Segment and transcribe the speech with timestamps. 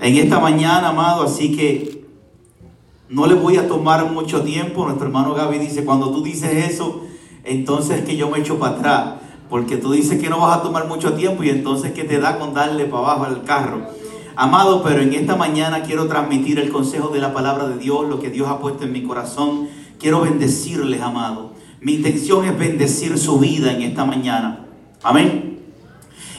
[0.00, 2.04] en esta mañana, amado, así que
[3.08, 4.84] no le voy a tomar mucho tiempo.
[4.84, 7.02] Nuestro hermano Gaby dice, cuando tú dices eso,
[7.44, 9.14] entonces que yo me echo para atrás,
[9.48, 12.38] porque tú dices que no vas a tomar mucho tiempo y entonces que te da
[12.38, 13.86] con darle para abajo al carro.
[14.36, 18.20] Amado, pero en esta mañana quiero transmitir el consejo de la palabra de Dios, lo
[18.20, 19.68] que Dios ha puesto en mi corazón.
[19.98, 21.54] Quiero bendecirles, amado.
[21.80, 24.66] Mi intención es bendecir su vida en esta mañana.
[25.02, 25.47] Amén.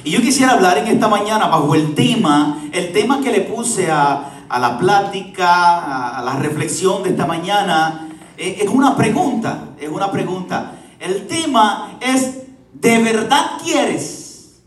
[0.04, 3.92] Y yo quisiera hablar en esta mañana bajo el tema, el tema que le puse
[3.92, 8.08] a, la plática, a, la reflexión de esta mañana,
[8.38, 10.72] eh, es una pregunta, es una pregunta.
[11.00, 12.44] El tema es,
[12.74, 14.62] ¿de verdad quieres?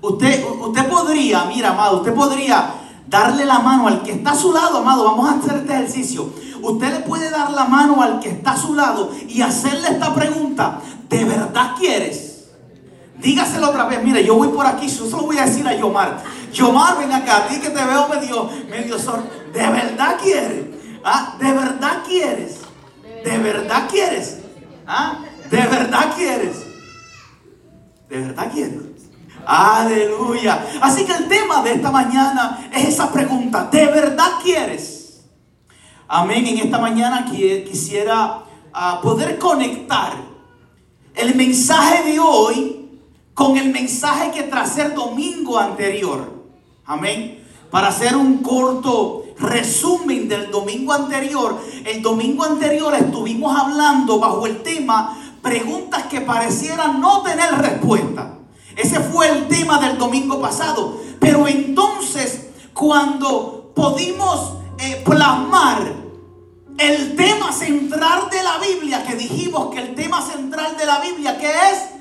[0.00, 2.74] Usted, usted podría, mira, amado, usted podría
[3.08, 6.30] darle la mano al que está a su lado, amado, vamos a hacer este ejercicio.
[6.62, 10.12] Usted le puede dar la mano al que está a su lado y hacerle esta
[10.14, 12.27] pregunta, ¿de verdad quieres?
[13.18, 14.02] Dígaselo otra vez.
[14.02, 14.88] Mire, yo voy por aquí.
[14.88, 16.22] Yo solo voy a decir a Yomar.
[16.52, 17.38] Yomar, ven acá.
[17.38, 19.22] A ti que te veo medio, medio sor.
[19.52, 20.66] ¿De verdad quieres?
[21.04, 21.34] ¿Ah?
[21.38, 22.60] ¿De verdad quieres?
[23.24, 24.38] ¿De verdad quieres?
[24.86, 25.18] ¿Ah?
[25.50, 26.56] ¿De verdad quieres?
[28.08, 28.82] ¿De verdad quieres?
[29.44, 30.64] Aleluya.
[30.80, 33.68] Así que el tema de esta mañana es esa pregunta.
[33.70, 35.24] ¿De verdad quieres?
[36.06, 36.46] Amén.
[36.46, 40.12] En esta mañana quisiera ah, poder conectar
[41.14, 42.77] el mensaje de hoy
[43.38, 46.42] con el mensaje que tracé el domingo anterior.
[46.84, 47.46] Amén.
[47.70, 54.60] Para hacer un corto resumen del domingo anterior, el domingo anterior estuvimos hablando bajo el
[54.64, 58.38] tema preguntas que parecieran no tener respuesta.
[58.74, 61.00] Ese fue el tema del domingo pasado.
[61.20, 65.92] Pero entonces, cuando pudimos eh, plasmar
[66.76, 71.38] el tema central de la Biblia, que dijimos que el tema central de la Biblia,
[71.38, 71.97] que es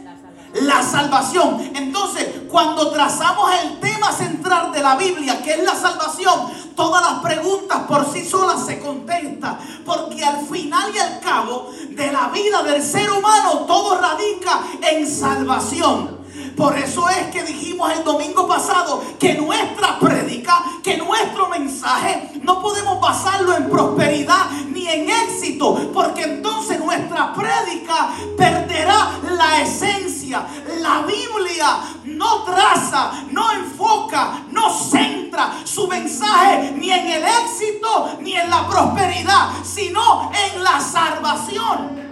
[0.61, 1.71] la salvación.
[1.75, 7.19] Entonces, cuando trazamos el tema central de la Biblia, que es la salvación, todas las
[7.21, 9.57] preguntas por sí solas se contestan.
[9.85, 15.07] Porque al final y al cabo de la vida del ser humano, todo radica en
[15.09, 16.16] salvación.
[16.57, 22.63] Por eso es que dijimos el domingo pasado que nuestra prédica, que nuestro mensaje, no
[22.63, 30.47] podemos basarlo en prosperidad ni en éxito, porque entonces nuestra prédica perderá la esencia.
[30.81, 38.33] La Biblia no traza, no enfoca, no centra su mensaje ni en el éxito ni
[38.33, 42.07] en la prosperidad, sino en la salvación.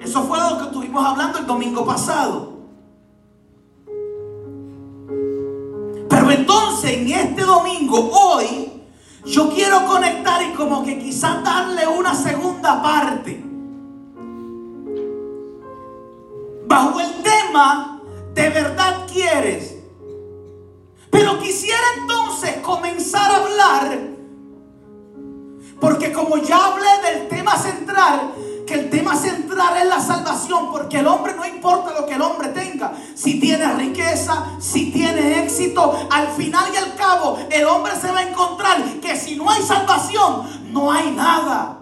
[0.00, 2.57] Eso fue lo que estuvimos hablando el domingo pasado.
[6.30, 8.72] Entonces en este domingo, hoy,
[9.24, 13.44] yo quiero conectar y como que quizás darle una segunda parte.
[16.66, 18.00] Bajo el tema,
[18.34, 19.76] de verdad quieres.
[21.10, 23.98] Pero quisiera entonces comenzar a hablar,
[25.80, 28.34] porque como ya hablé del tema central,
[28.68, 32.22] que el tema central es la salvación, porque el hombre no importa lo que el
[32.22, 37.94] hombre tenga, si tiene riqueza, si tiene éxito, al final y al cabo el hombre
[37.98, 41.78] se va a encontrar que si no hay salvación, no hay nada.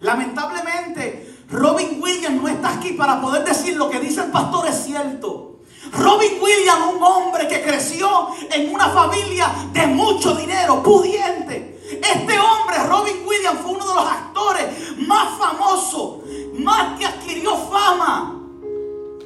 [0.00, 4.84] Lamentablemente, Robin Williams no está aquí para poder decir lo que dice el pastor es
[4.84, 5.60] cierto.
[5.92, 11.71] Robin Williams, un hombre que creció en una familia de mucho dinero, pudiente.
[12.02, 16.18] Este hombre, Robin Williams, fue uno de los actores más famosos,
[16.58, 18.40] más que adquirió fama.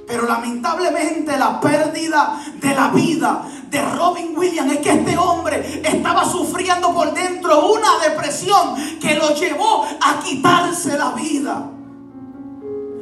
[0.07, 6.25] Pero lamentablemente la pérdida de la vida de Robin Williams es que este hombre estaba
[6.25, 11.71] sufriendo por dentro una depresión que lo llevó a quitarse la vida.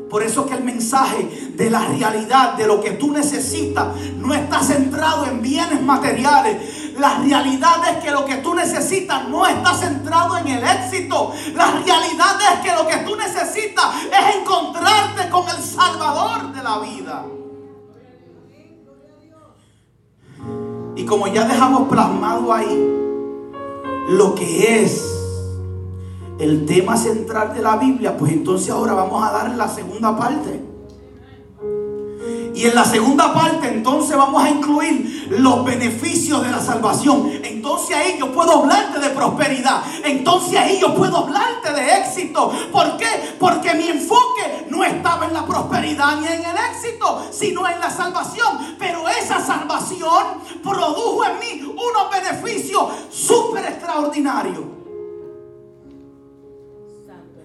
[0.08, 4.62] Por eso que el mensaje de la realidad, de lo que tú necesitas, no está
[4.62, 10.36] centrado en bienes materiales, la realidad es que lo que tú necesitas no está centrado
[10.38, 11.32] en el éxito.
[11.54, 16.78] La realidad es que lo que tú necesitas es encontrarte con el Salvador de la
[16.78, 17.24] vida.
[20.96, 22.90] Y como ya dejamos plasmado ahí
[24.08, 25.04] lo que es
[26.38, 30.73] el tema central de la Biblia, pues entonces ahora vamos a dar la segunda parte.
[32.54, 37.28] Y en la segunda parte entonces vamos a incluir los beneficios de la salvación.
[37.42, 39.82] Entonces ahí yo puedo hablarte de prosperidad.
[40.04, 42.52] Entonces ahí yo puedo hablarte de éxito.
[42.70, 43.34] ¿Por qué?
[43.40, 47.90] Porque mi enfoque no estaba en la prosperidad ni en el éxito, sino en la
[47.90, 48.76] salvación.
[48.78, 50.24] Pero esa salvación
[50.62, 54.62] produjo en mí unos beneficios súper extraordinarios.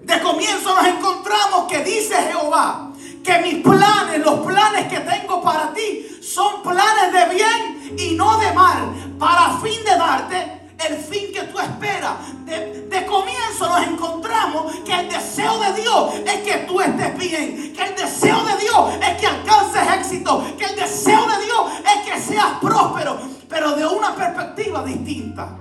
[0.03, 2.88] De comienzo nos encontramos que dice Jehová
[3.23, 8.37] que mis planes, los planes que tengo para ti, son planes de bien y no
[8.37, 12.13] de mal, para fin de darte el fin que tú esperas.
[12.45, 17.83] De, comienzo nos encontramos que el deseo de Dios es que tú estés bien, que
[17.83, 22.19] el deseo de Dios es que alcances éxito, que el deseo de Dios es que
[22.21, 23.17] seas próspero,
[23.47, 25.57] pero de una perspectiva distinta,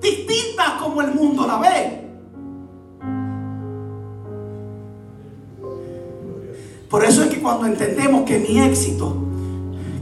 [0.00, 2.09] distinta como el mundo la ve.
[6.90, 9.16] Por eso es que cuando entendemos que mi éxito,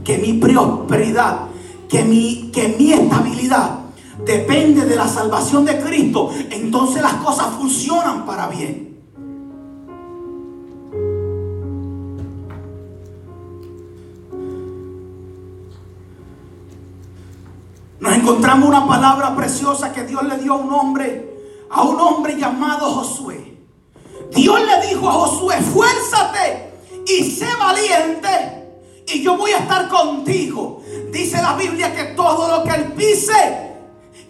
[0.03, 1.41] que mi prosperidad,
[1.87, 3.81] que mi, que mi estabilidad
[4.25, 8.97] depende de la salvación de Cristo, entonces las cosas funcionan para bien.
[17.99, 21.37] Nos encontramos una palabra preciosa que Dios le dio a un hombre,
[21.69, 23.59] a un hombre llamado Josué.
[24.33, 26.68] Dios le dijo a Josué, fuérzate
[27.09, 28.29] y sé valiente
[29.07, 30.83] y yo voy a estar contigo.
[31.11, 33.71] Dice la Biblia que todo lo que él pise,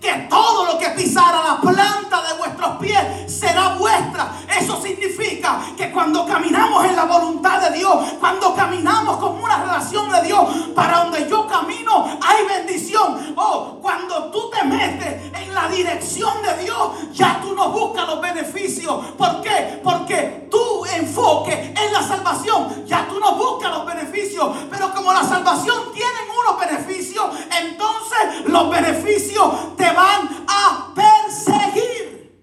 [0.01, 4.31] que todo que pisara la planta de vuestros pies será vuestra.
[4.59, 10.11] Eso significa que cuando caminamos en la voluntad de Dios, cuando caminamos con una relación
[10.11, 13.33] de Dios, para donde yo camino hay bendición.
[13.35, 18.21] Oh, cuando tú te metes en la dirección de Dios, ya tú no buscas los
[18.21, 19.05] beneficios.
[19.17, 19.79] ¿Por qué?
[19.83, 24.49] Porque tu enfoque en la salvación, ya tú no buscas los beneficios.
[24.69, 27.25] Pero como la salvación tiene unos beneficios,
[27.61, 32.41] entonces los beneficios te van a perseguir.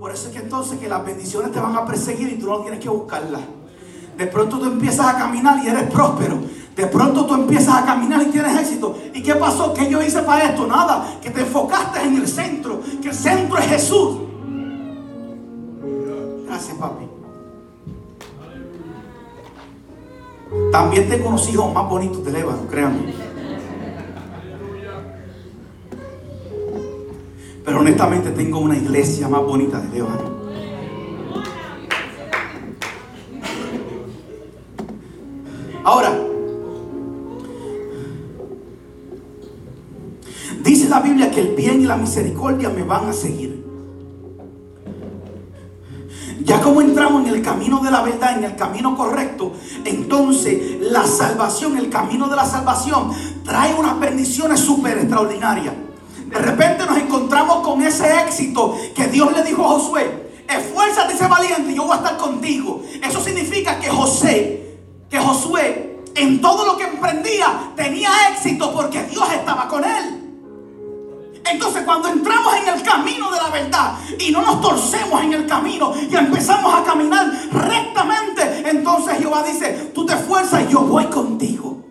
[0.00, 2.60] Por eso es que entonces que las bendiciones te van a perseguir y tú no
[2.60, 3.42] tienes que buscarlas.
[4.16, 6.38] De pronto tú empiezas a caminar y eres próspero.
[6.74, 8.96] De pronto tú empiezas a caminar y tienes éxito.
[9.14, 9.72] ¿Y qué pasó?
[9.74, 10.66] ¿Qué yo hice para esto?
[10.66, 11.18] Nada.
[11.22, 12.80] Que te enfocaste en el centro.
[13.02, 14.18] Que el centro es Jesús.
[16.46, 17.06] Gracias, papi.
[20.70, 23.25] También tengo unos hijos más bonitos de Lébano, créanme.
[27.66, 30.08] Pero honestamente tengo una iglesia más bonita de Dios.
[35.82, 36.16] Ahora,
[40.62, 43.64] dice la Biblia que el bien y la misericordia me van a seguir.
[46.44, 49.54] Ya como entramos en el camino de la verdad, en el camino correcto,
[49.84, 53.10] entonces la salvación, el camino de la salvación,
[53.44, 55.74] trae unas bendiciones súper extraordinarias.
[56.26, 60.26] De repente nos encontramos con ese éxito que Dios le dijo a Josué.
[60.48, 62.82] Esfuérzate, sé valiente, yo voy a estar contigo.
[63.02, 64.78] Eso significa que José,
[65.08, 70.22] que Josué, en todo lo que emprendía, tenía éxito porque Dios estaba con él.
[71.48, 75.46] Entonces cuando entramos en el camino de la verdad y no nos torcemos en el
[75.46, 81.04] camino y empezamos a caminar rectamente, entonces Jehová dice, tú te esfuerzas y yo voy
[81.06, 81.84] contigo.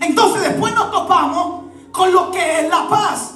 [0.00, 1.61] Entonces después nos topamos
[1.92, 3.34] con lo que es la paz.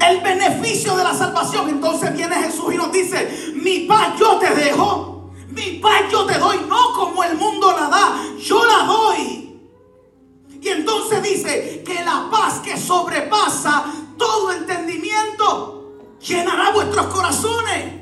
[0.00, 1.68] El beneficio de la salvación.
[1.68, 6.38] Entonces viene Jesús y nos dice, mi paz yo te dejo, mi paz yo te
[6.38, 9.60] doy, no como el mundo la da, yo la doy.
[10.60, 13.84] Y entonces dice que la paz que sobrepasa
[14.16, 18.00] todo entendimiento llenará vuestros corazones.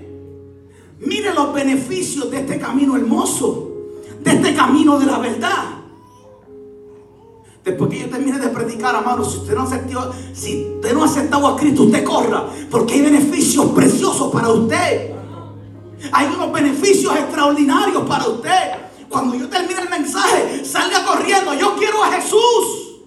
[0.98, 3.70] Mire los beneficios de este camino hermoso,
[4.20, 5.79] de este camino de la verdad.
[7.64, 11.06] Después que yo termine de predicar, amado, si usted no aceptó, si usted no ha
[11.06, 15.14] aceptado a Cristo, usted corra, porque hay beneficios preciosos para usted.
[16.12, 18.72] Hay unos beneficios extraordinarios para usted.
[19.10, 21.52] Cuando yo termine el mensaje, salga corriendo.
[21.54, 23.00] Yo quiero a Jesús.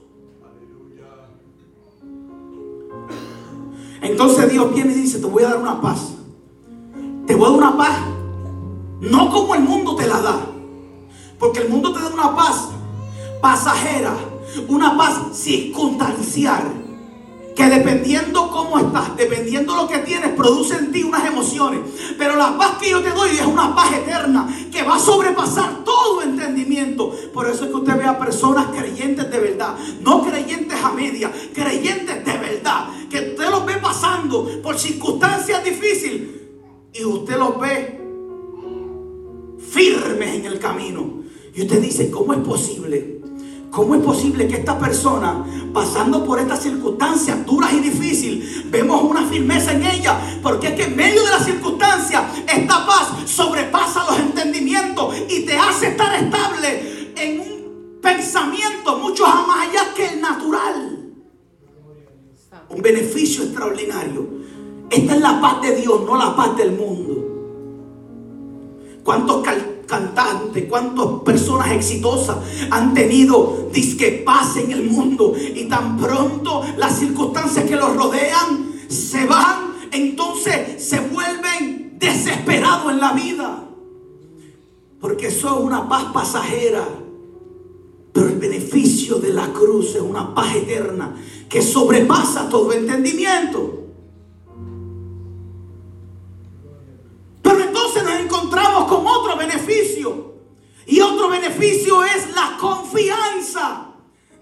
[4.02, 6.10] Entonces Dios viene y dice, te voy a dar una paz.
[7.26, 8.00] Te voy a dar una paz.
[9.02, 10.40] No como el mundo te la da.
[11.40, 12.70] Porque el mundo te da una paz
[13.42, 14.16] pasajera
[14.68, 16.82] una paz circunstancial.
[17.56, 21.82] Que dependiendo cómo estás, dependiendo lo que tienes, produce en ti unas emociones.
[22.18, 25.84] Pero la paz que yo te doy es una paz eterna que va a sobrepasar
[25.84, 27.12] todo entendimiento.
[27.32, 31.32] Por eso es que usted ve a personas creyentes de verdad, no creyentes a media,
[31.54, 32.88] creyentes de verdad.
[33.10, 36.22] Que usted los ve pasando por circunstancias difíciles
[36.92, 38.02] y usted los ve
[39.70, 41.22] firmes en el camino.
[41.56, 43.23] Y usted dice, ¿cómo es posible?
[43.74, 49.26] ¿Cómo es posible que esta persona, pasando por estas circunstancias duras y difíciles, vemos una
[49.26, 50.16] firmeza en ella?
[50.44, 55.58] Porque es que en medio de las circunstancias, esta paz sobrepasa los entendimientos y te
[55.58, 61.00] hace estar estable en un pensamiento mucho más allá que el natural.
[62.70, 64.28] Un beneficio extraordinario.
[64.92, 67.14] Esta es la paz de Dios, no la paz del mundo.
[69.04, 69.44] ¿Cuántos
[69.94, 72.38] cantantes, cuántas personas exitosas
[72.72, 78.74] han tenido disque paz en el mundo y tan pronto las circunstancias que los rodean
[78.88, 83.66] se van, entonces se vuelven desesperados en la vida.
[85.00, 86.88] Porque eso es una paz pasajera.
[88.14, 91.16] Pero el beneficio de la cruz es una paz eterna
[91.48, 93.84] que sobrepasa todo entendimiento.
[97.44, 99.03] Pero entonces nos encontramos con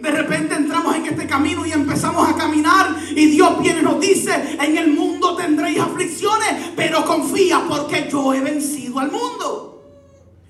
[0.01, 3.99] De repente entramos en este camino y empezamos a caminar y Dios viene y nos
[3.99, 9.83] dice, en el mundo tendréis aflicciones, pero confía porque yo he vencido al mundo.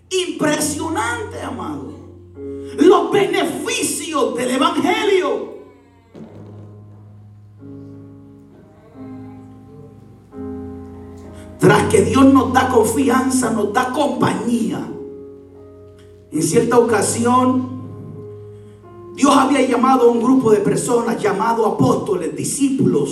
[0.09, 1.91] Impresionante, amado.
[2.77, 5.51] Los beneficios del Evangelio.
[11.59, 14.79] Tras que Dios nos da confianza, nos da compañía.
[16.31, 17.80] En cierta ocasión,
[19.15, 23.09] Dios había llamado a un grupo de personas llamado apóstoles, discípulos.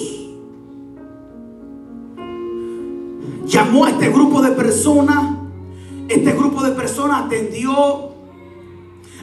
[3.45, 5.37] Llamó a este grupo de personas.
[6.07, 8.09] Este grupo de personas atendió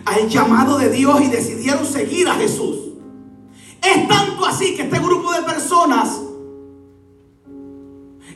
[0.05, 2.77] al llamado de Dios y decidieron seguir a Jesús.
[3.83, 6.21] Es tanto así que este grupo de personas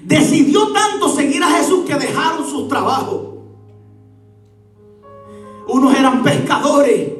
[0.03, 3.29] decidió tanto seguir a Jesús que dejaron sus trabajos.
[5.69, 7.20] Unos eran pescadores.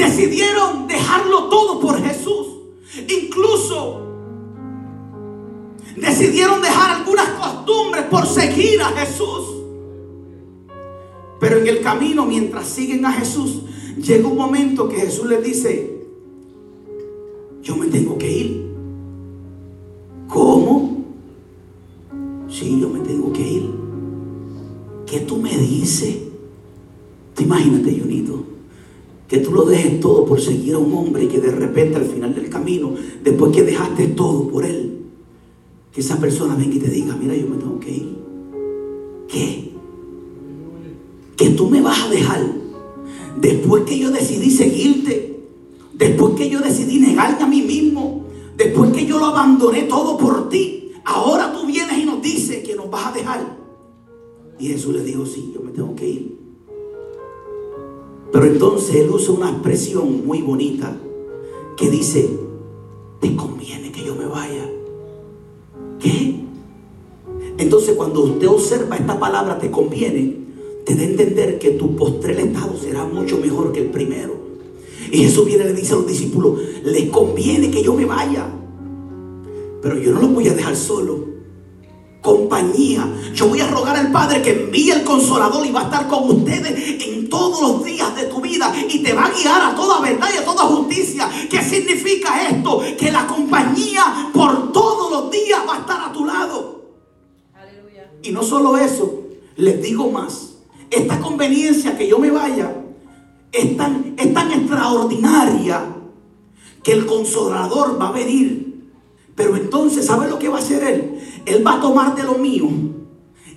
[0.00, 2.46] Decidieron dejarlo todo por Jesús.
[3.08, 4.00] Incluso
[5.96, 9.56] decidieron dejar algunas costumbres por seguir a Jesús.
[11.38, 13.62] Pero en el camino, mientras siguen a Jesús,
[13.96, 16.06] llega un momento que Jesús les dice,
[17.62, 18.70] yo me tengo que ir.
[20.28, 21.04] ¿Cómo?
[22.48, 23.70] Sí, yo me tengo que ir.
[25.06, 26.16] ¿Qué tú me dices?
[27.34, 28.44] Te imagínate, Junito,
[29.30, 32.04] que tú lo dejes todo por seguir a un hombre y que de repente al
[32.04, 35.02] final del camino, después que dejaste todo por él,
[35.92, 38.18] que esa persona venga y te diga, mira, yo me tengo que ir.
[39.28, 39.70] ¿Qué?
[41.36, 42.44] Que tú me vas a dejar
[43.40, 45.44] después que yo decidí seguirte,
[45.94, 48.24] después que yo decidí negarme a mí mismo,
[48.56, 50.90] después que yo lo abandoné todo por ti.
[51.04, 53.56] Ahora tú vienes y nos dices que nos vas a dejar.
[54.58, 56.39] Y Jesús le dijo, sí, yo me tengo que ir.
[58.32, 60.96] Pero entonces él usa una expresión muy bonita
[61.76, 62.30] que dice,
[63.20, 64.68] te conviene que yo me vaya.
[65.98, 66.36] ¿Qué?
[67.58, 70.36] Entonces cuando usted observa esta palabra, te conviene,
[70.84, 74.34] te da a entender que tu postrer estado será mucho mejor que el primero.
[75.10, 78.48] Y Jesús viene y le dice a los discípulos, les conviene que yo me vaya.
[79.82, 81.29] Pero yo no los voy a dejar solo.
[82.20, 83.08] Compañía.
[83.34, 86.28] Yo voy a rogar al Padre que envíe el consolador y va a estar con
[86.28, 90.00] ustedes en todos los días de tu vida y te va a guiar a toda
[90.00, 91.30] verdad y a toda justicia.
[91.48, 92.82] ¿Qué significa esto?
[92.98, 96.84] Que la compañía por todos los días va a estar a tu lado.
[97.54, 98.10] Aleluya.
[98.22, 99.24] Y no solo eso,
[99.56, 100.56] les digo más.
[100.90, 102.74] Esta conveniencia que yo me vaya
[103.52, 105.96] es tan, es tan extraordinaria
[106.82, 108.69] que el consolador va a venir
[109.40, 111.18] pero entonces, ¿sabes lo que va a hacer Él?
[111.46, 112.68] Él va a tomar de lo mío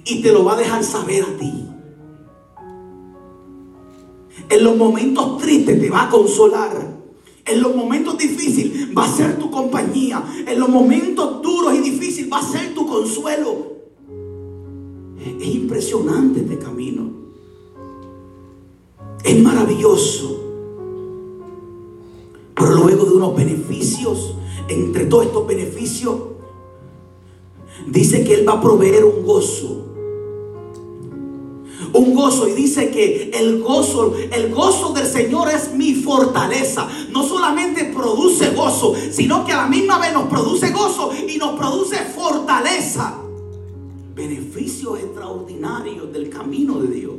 [0.06, 1.52] y te lo va a dejar saber a ti.
[4.50, 6.72] En los momentos tristes te va a consolar.
[7.46, 10.24] En los momentos difíciles va a ser tu compañía.
[10.48, 13.74] En los momentos duros y difíciles va a ser tu consuelo.
[15.20, 17.12] Es impresionante este camino.
[19.22, 20.40] Es maravilloso.
[22.56, 24.36] Pero luego de unos beneficios
[24.68, 26.16] entre todos estos beneficios,
[27.88, 29.80] dice que Él va a proveer un gozo.
[31.94, 36.88] Un gozo y dice que el gozo, el gozo del Señor es mi fortaleza.
[37.12, 41.58] No solamente produce gozo, sino que a la misma vez nos produce gozo y nos
[41.58, 43.20] produce fortaleza.
[44.16, 47.16] Beneficios extraordinarios del camino de Dios.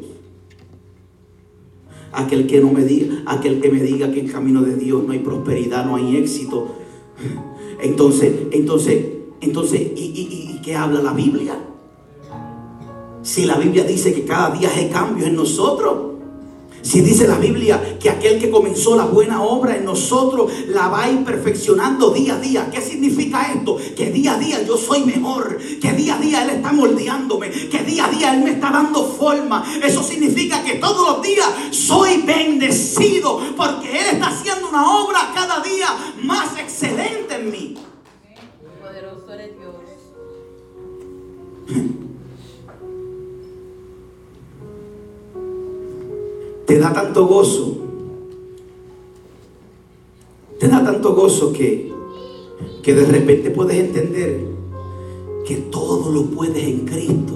[2.13, 5.13] Aquel que no me diga, aquel que me diga que en camino de Dios no
[5.13, 6.69] hay prosperidad, no hay éxito,
[7.83, 9.07] entonces, entonces,
[9.41, 11.59] entonces, ¿y, qué habla la Biblia?
[13.23, 16.14] Si la Biblia dice que cada día hay cambios en nosotros.
[16.85, 21.05] Si dice la Biblia que aquel que comenzó la buena obra en nosotros la va
[21.05, 22.69] a ir perfeccionando día a día.
[22.71, 23.79] ¿Qué significa esto?
[23.97, 25.59] Que día a día yo soy mejor.
[25.81, 27.51] Que día a día Él está moldeándome.
[27.51, 29.65] Que día a día Él me está dando forma.
[29.83, 33.41] Eso significa que todos los días soy bendecido.
[33.57, 35.89] Porque Él está haciendo una obra cada día
[36.23, 37.79] más excelente en mí.
[38.83, 39.75] Poderoso eres Dios.
[46.75, 47.77] te da tanto gozo,
[50.59, 51.93] te da tanto gozo que,
[52.83, 54.45] que de repente puedes entender
[55.47, 57.35] que todo lo puedes en Cristo,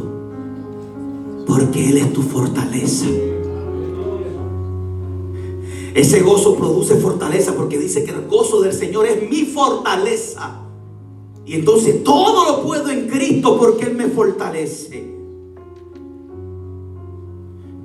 [1.47, 3.07] porque Él es tu fortaleza.
[5.95, 10.62] Ese gozo produce fortaleza porque dice que el gozo del Señor es mi fortaleza.
[11.47, 15.17] Y entonces todo lo puedo en Cristo porque Él me fortalece.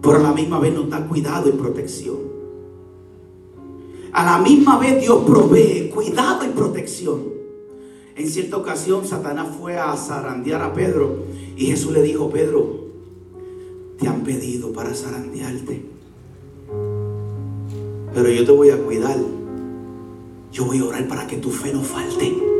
[0.03, 2.17] Pero a la misma vez nos da cuidado y protección.
[4.11, 7.21] A la misma vez Dios provee cuidado y protección.
[8.15, 11.23] En cierta ocasión Satanás fue a zarandear a Pedro
[11.55, 12.83] y Jesús le dijo, Pedro,
[13.97, 15.85] te han pedido para zarandearte.
[18.13, 19.17] Pero yo te voy a cuidar.
[20.51, 22.52] Yo voy a orar para que tu fe no falte.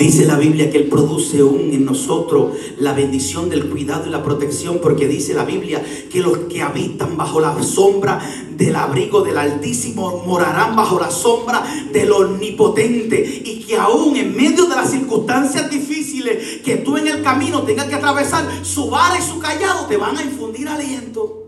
[0.00, 4.22] Dice la Biblia que Él produce aún en nosotros la bendición del cuidado y la
[4.22, 8.18] protección, porque dice la Biblia que los que habitan bajo la sombra
[8.56, 14.64] del abrigo del Altísimo morarán bajo la sombra del Omnipotente y que aún en medio
[14.64, 19.22] de las circunstancias difíciles que tú en el camino tengas que atravesar, su vara y
[19.22, 21.44] su callado te van a infundir aliento.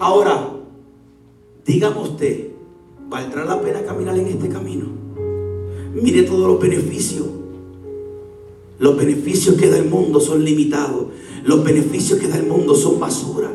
[0.00, 0.50] Ahora,
[1.64, 2.48] dígame usted,
[3.08, 5.05] ¿valdrá la pena caminar en este camino?
[6.02, 7.26] Mire todos los beneficios.
[8.78, 11.06] Los beneficios que da el mundo son limitados.
[11.42, 13.50] Los beneficios que da el mundo son basura.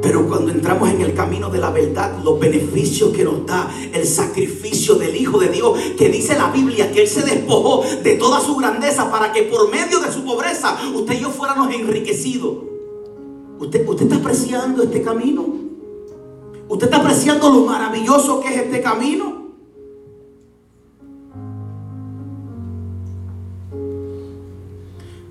[0.00, 4.06] Pero cuando entramos en el camino de la verdad, los beneficios que nos da el
[4.06, 8.40] sacrificio del Hijo de Dios, que dice la Biblia que Él se despojó de toda
[8.40, 12.56] su grandeza para que por medio de su pobreza usted y yo fuéramos enriquecidos.
[13.58, 15.44] ¿Usted, usted está apreciando este camino?
[16.68, 19.37] ¿Usted está apreciando lo maravilloso que es este camino?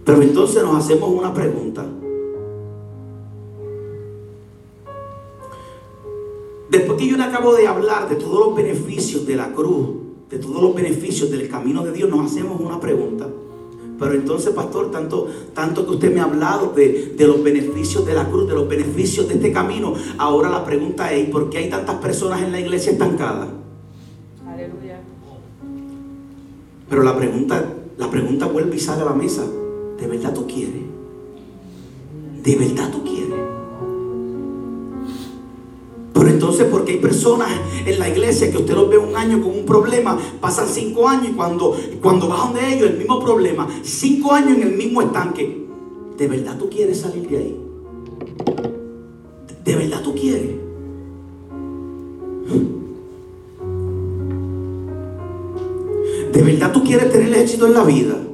[0.08, 1.86] Pero entonces nos hacemos una pregunta.
[6.70, 9.98] Después que yo le acabo de hablar de todos los beneficios de la cruz,
[10.30, 13.28] de todos los beneficios del camino de Dios, nos hacemos una pregunta.
[14.00, 18.14] Pero entonces, pastor, tanto, tanto que usted me ha hablado de, de, los beneficios de
[18.14, 21.70] la cruz, de los beneficios de este camino, ahora la pregunta es, ¿por qué hay
[21.70, 23.50] tantas personas en la iglesia estancadas?
[24.48, 25.02] Aleluya.
[26.90, 29.44] Pero la pregunta, la pregunta vuelve y sale a la mesa.
[30.00, 30.84] ¿De verdad tú quieres?
[32.44, 33.40] ¿De verdad tú quieres?
[36.14, 37.50] Pero entonces, porque hay personas
[37.86, 41.30] en la iglesia que usted los ve un año con un problema, pasan cinco años
[41.32, 45.66] y cuando, cuando bajan de ellos el mismo problema, cinco años en el mismo estanque,
[46.18, 47.62] ¿de verdad tú quieres salir de ahí?
[49.64, 50.56] ¿De verdad tú quieres?
[56.34, 58.27] ¿De verdad tú quieres tener éxito en la vida?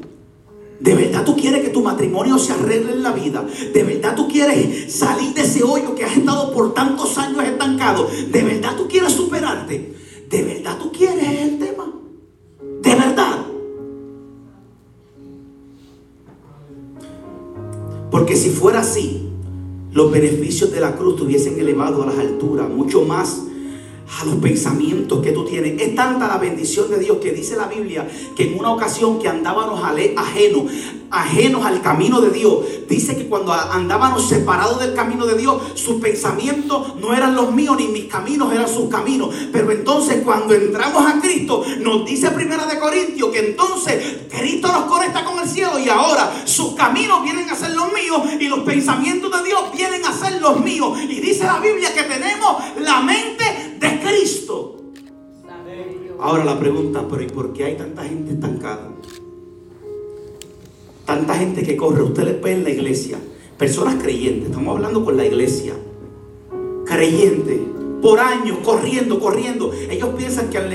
[0.83, 3.47] ¿De verdad tú quieres que tu matrimonio se arregle en la vida?
[3.73, 8.09] ¿De verdad tú quieres salir de ese hoyo que has estado por tantos años estancado?
[8.29, 9.93] ¿De verdad tú quieres superarte?
[10.29, 11.89] ¿De verdad tú quieres el tema?
[12.81, 13.45] ¿De verdad?
[18.11, 19.29] Porque si fuera así,
[19.93, 23.42] los beneficios de la cruz te hubiesen elevado a las alturas, mucho más
[24.25, 25.81] los pensamientos que tú tienes.
[25.81, 29.27] Es tanta la bendición de Dios que dice la Biblia que en una ocasión que
[29.27, 30.71] andábamos ajenos,
[31.13, 36.01] ajenos al camino de Dios, dice que cuando andábamos separados del camino de Dios, sus
[36.01, 39.33] pensamientos no eran los míos ni mis caminos eran sus caminos.
[39.51, 44.85] Pero entonces cuando entramos a Cristo, nos dice Primera de Corintios que entonces Cristo nos
[44.85, 48.61] conecta con el cielo y ahora sus caminos vienen a ser los míos y los
[48.61, 50.97] pensamientos de Dios vienen a ser los míos.
[51.03, 54.79] Y dice la Biblia que tenemos la mente de Cristo.
[56.19, 58.89] Ahora la pregunta, pero ¿y por qué hay tanta gente estancada?
[61.05, 62.01] Tanta gente que corre.
[62.03, 63.17] Usted le ve en la iglesia.
[63.57, 64.49] Personas creyentes.
[64.49, 65.73] Estamos hablando con la iglesia.
[66.85, 67.59] Creyentes.
[68.01, 69.71] Por años, corriendo, corriendo.
[69.89, 70.69] Ellos piensan que han,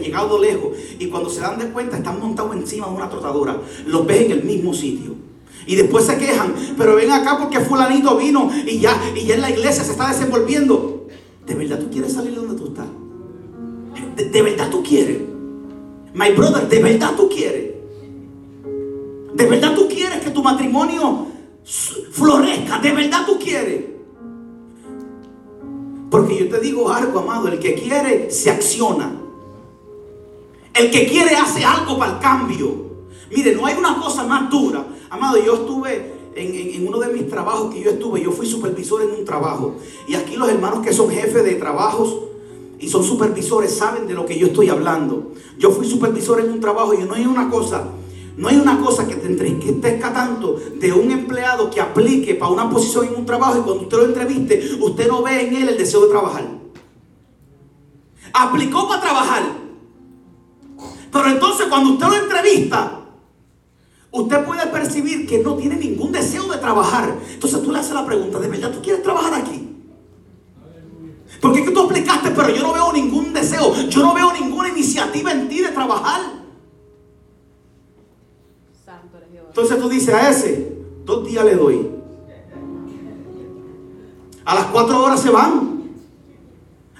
[0.00, 0.70] llegado lejos.
[0.98, 3.60] Y cuando se dan de cuenta, están montados encima de una trotadora.
[3.86, 5.14] Los ves en el mismo sitio.
[5.66, 6.54] Y después se quejan.
[6.76, 10.08] Pero ven acá porque fulanito vino y ya, y ya en la iglesia se está
[10.08, 11.06] desenvolviendo.
[11.46, 12.86] ¿De verdad tú quieres salir donde tú estás?
[14.16, 15.18] ¿De, verdad tú quieres?
[16.14, 17.69] My brother, ¿de verdad tú quieres?
[19.40, 21.28] ¿De verdad tú quieres que tu matrimonio
[22.12, 22.78] florezca?
[22.78, 23.86] ¿De verdad tú quieres?
[26.10, 29.10] Porque yo te digo algo, amado, el que quiere se acciona.
[30.74, 32.90] El que quiere hace algo para el cambio.
[33.34, 34.84] Mire, no hay una cosa más dura.
[35.08, 39.12] Amado, yo estuve en, uno de mis trabajos que yo estuve, yo fui supervisor en
[39.12, 39.76] un trabajo.
[40.06, 42.14] Y aquí los hermanos que son jefes de trabajos
[42.78, 45.32] y son supervisores saben de lo que yo estoy hablando.
[45.56, 47.94] Yo fui supervisor en un trabajo y no hay una cosa.
[48.36, 52.70] No hay una cosa que te entristezca tanto de un empleado que aplique para una
[52.70, 55.78] posición en un trabajo y cuando usted lo entreviste, usted no ve en él el
[55.78, 56.44] deseo de trabajar.
[58.32, 59.42] Aplicó para trabajar.
[61.12, 63.00] Pero entonces cuando usted lo entrevista,
[64.12, 67.14] usted puede percibir que no tiene ningún deseo de trabajar.
[67.32, 69.66] Entonces tú le haces la pregunta, ¿de verdad tú quieres trabajar aquí?
[71.40, 74.68] Porque es que tú explicaste, pero yo no veo ningún deseo, yo no veo ninguna
[74.68, 76.39] iniciativa en ti de trabajar.
[79.50, 81.90] Entonces tú dices a ese, dos días le doy.
[84.44, 85.90] A las cuatro horas se van.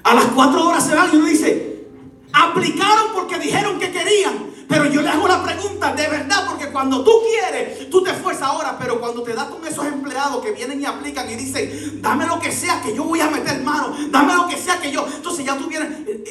[0.02, 1.86] A las cuatro horas se van y uno dice,
[2.32, 4.50] aplicaron porque dijeron que querían.
[4.68, 8.48] Pero yo le hago la pregunta, de verdad, porque cuando tú quieres, tú te esfuerzas
[8.48, 12.26] ahora, pero cuando te das con esos empleados que vienen y aplican y dicen, dame
[12.26, 15.06] lo que sea que yo voy a meter mano, dame lo que sea que yo.
[15.14, 15.88] Entonces ya tú vienes,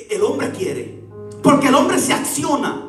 [0.09, 1.01] el hombre quiere,
[1.41, 2.88] porque el hombre se acciona.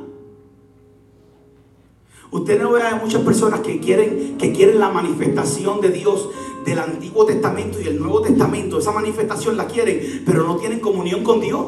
[2.31, 6.29] Usted no ve a muchas personas que quieren, que quieren la manifestación de Dios
[6.65, 8.79] del Antiguo Testamento y el Nuevo Testamento.
[8.79, 11.67] Esa manifestación la quieren, pero no tienen comunión con Dios.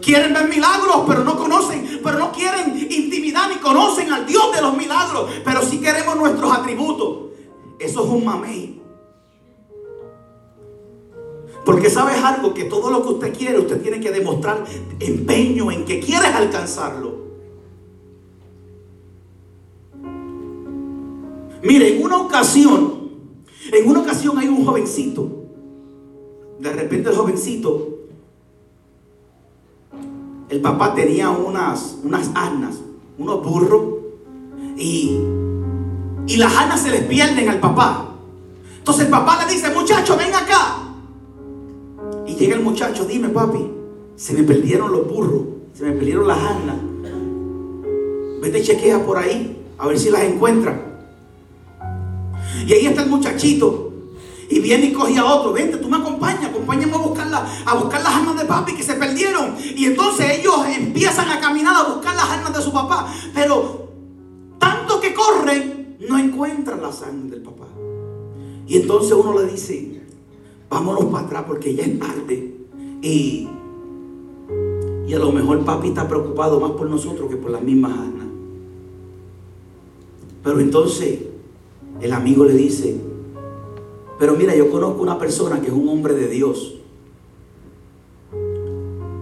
[0.00, 4.62] Quieren ver milagros, pero no conocen, pero no quieren intimidad ni conocen al Dios de
[4.62, 7.30] los milagros, pero sí queremos nuestros atributos.
[7.78, 8.82] Eso es un mamey.
[11.64, 14.64] Porque sabes algo, que todo lo que usted quiere, usted tiene que demostrar
[14.98, 17.11] empeño en que quieres alcanzarlo.
[21.62, 22.94] Mire, en una ocasión,
[23.72, 25.28] en una ocasión hay un jovencito.
[26.58, 27.88] De repente el jovencito,
[30.48, 32.78] el papá tenía unas, unas asnas,
[33.18, 33.82] unos burros,
[34.76, 35.18] y,
[36.26, 38.16] y las asnas se les pierden al papá.
[38.78, 40.78] Entonces el papá le dice, muchacho, ven acá.
[42.26, 43.70] Y llega el muchacho, dime papi,
[44.16, 45.42] se me perdieron los burros,
[45.74, 46.76] se me perdieron las asnas.
[48.40, 50.91] Vete chequea por ahí, a ver si las encuentra.
[52.66, 53.92] Y ahí está el muchachito.
[54.48, 55.52] Y viene y coge a otro.
[55.52, 57.28] Vente, tú me acompañas, acompáñame a buscar,
[57.64, 59.56] a buscar las armas de papi que se perdieron.
[59.76, 63.10] Y entonces ellos empiezan a caminar a buscar las armas de su papá.
[63.34, 63.88] Pero
[64.58, 67.66] tanto que corren, no encuentran las armas del papá.
[68.66, 70.02] Y entonces uno le dice,
[70.68, 72.54] vámonos para atrás porque ya es tarde.
[73.00, 73.48] Y,
[75.06, 78.26] y a lo mejor papi está preocupado más por nosotros que por las mismas armas.
[80.42, 81.20] Pero entonces
[82.02, 82.96] el amigo le dice,
[84.18, 86.74] pero mira, yo conozco una persona que es un hombre de Dios.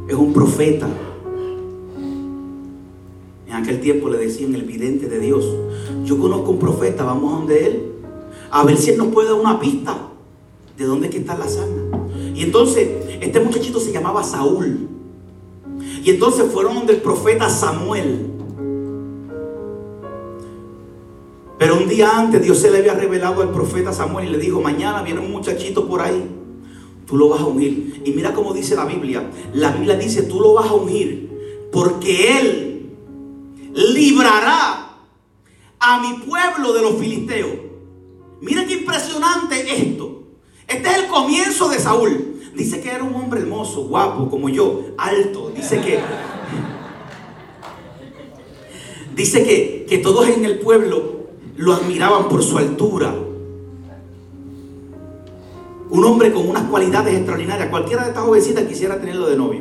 [0.08, 0.88] Es un profeta.
[3.46, 5.46] En aquel tiempo le decían el vidente de Dios.
[6.04, 7.92] Yo conozco un profeta, vamos a donde él.
[8.50, 9.96] A ver si él nos puede dar una pista
[10.76, 12.08] de dónde está la sana.
[12.34, 12.88] Y entonces,
[13.20, 14.88] este muchachito se llamaba Saúl.
[16.02, 18.39] Y entonces fueron donde el profeta Samuel.
[21.60, 24.62] Pero un día antes Dios se le había revelado al profeta Samuel y le dijo,
[24.62, 26.26] mañana viene un muchachito por ahí,
[27.06, 28.00] tú lo vas a ungir.
[28.02, 29.30] Y mira cómo dice la Biblia.
[29.52, 32.96] La Biblia dice, tú lo vas a ungir porque Él
[33.74, 35.00] librará
[35.78, 37.52] a mi pueblo de los filisteos.
[38.40, 40.22] Mira qué impresionante esto.
[40.66, 42.40] Este es el comienzo de Saúl.
[42.56, 45.52] Dice que era un hombre hermoso, guapo, como yo, alto.
[45.54, 45.98] Dice que...
[49.14, 51.19] Dice que, que todos en el pueblo
[51.60, 53.14] lo admiraban por su altura.
[55.90, 57.68] Un hombre con unas cualidades extraordinarias.
[57.68, 59.60] Cualquiera de estas jovencitas quisiera tenerlo de novio.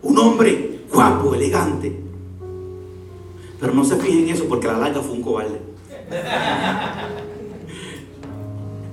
[0.00, 1.94] Un hombre guapo, elegante.
[3.60, 5.60] Pero no se fijen en eso porque la larga fue un cobarde.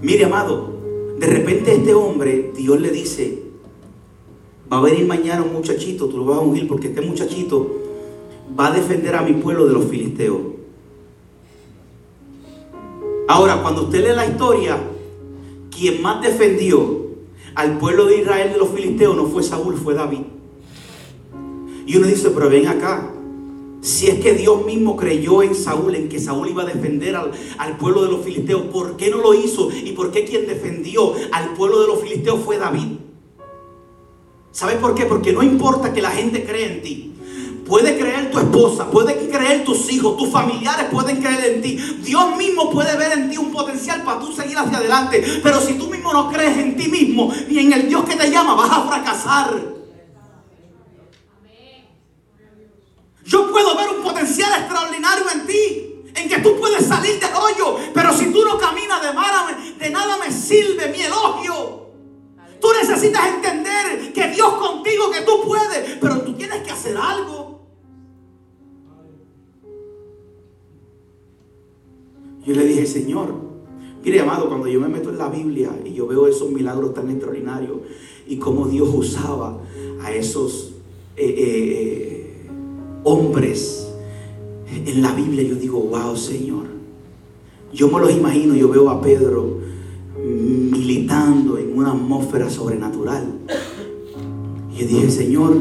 [0.02, 0.74] Mire, amado,
[1.18, 3.42] de repente este hombre, Dios le dice,
[4.72, 7.89] va a venir mañana un muchachito, tú lo vas a ungir porque este muchachito
[8.58, 10.40] va a defender a mi pueblo de los filisteos.
[13.28, 14.78] Ahora, cuando usted lee la historia,
[15.70, 17.10] quien más defendió
[17.56, 20.22] al pueblo de Israel de los filisteos no fue Saúl, fue David.
[21.86, 23.12] Y uno dice, pero ven acá,
[23.82, 27.32] si es que Dios mismo creyó en Saúl, en que Saúl iba a defender al,
[27.58, 29.70] al, pueblo de los filisteos, ¿por qué no lo hizo?
[29.72, 32.98] ¿Y por qué quien defendió al pueblo de los filisteos fue David?
[34.52, 35.06] ¿Sabes por qué?
[35.06, 37.14] Porque no importa que la gente crea en ti.
[37.70, 41.76] Puede creer tu esposa, puede creer tus hijos, tus familiares pueden creer en ti.
[42.02, 45.24] Dios mismo puede ver en ti un potencial para tú seguir hacia adelante.
[45.44, 48.32] Pero si tú mismo no crees en ti mismo ni en el Dios que te
[48.32, 49.80] llama, vas a fracasar.
[53.24, 57.78] Yo puedo ver un potencial extraordinario en ti, en que tú puedes salir del hoyo,
[57.94, 61.90] pero si tú no caminas de, de nada me sirve mi elogio.
[62.60, 67.39] Tú necesitas entender que Dios contigo, que tú puedes, pero tú tienes que hacer algo.
[72.50, 73.36] Yo le dije, Señor,
[74.04, 77.08] mire amado, cuando yo me meto en la Biblia y yo veo esos milagros tan
[77.12, 77.78] extraordinarios
[78.28, 79.60] y cómo Dios usaba
[80.02, 80.72] a esos
[81.16, 82.50] eh, eh, eh,
[83.04, 83.94] hombres
[84.68, 86.66] en la Biblia, yo digo, wow, Señor.
[87.72, 89.60] Yo me los imagino, yo veo a Pedro
[90.18, 93.42] militando en una atmósfera sobrenatural.
[94.74, 95.56] Y yo dije, Señor,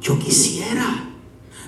[0.00, 1.08] yo quisiera,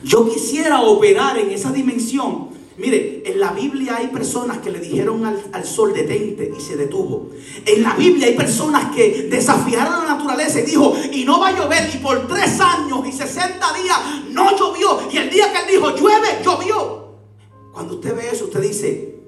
[0.02, 2.49] yo quisiera operar en esa dimensión.
[2.80, 7.28] Mire, en la Biblia hay personas que le dijeron al, sol detente y se detuvo.
[7.66, 11.58] En la Biblia hay personas que desafiaron la naturaleza y dijo, y no va a
[11.58, 11.90] llover.
[11.94, 13.98] Y por tres años y 60 días
[14.30, 14.98] no llovió.
[15.12, 17.18] Y el día que él dijo, llueve, llovió.
[17.74, 19.20] Cuando usted ve eso, usted dice,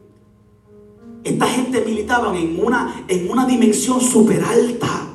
[1.23, 5.09] esta gente militaban en una, en una dimensión súper alta.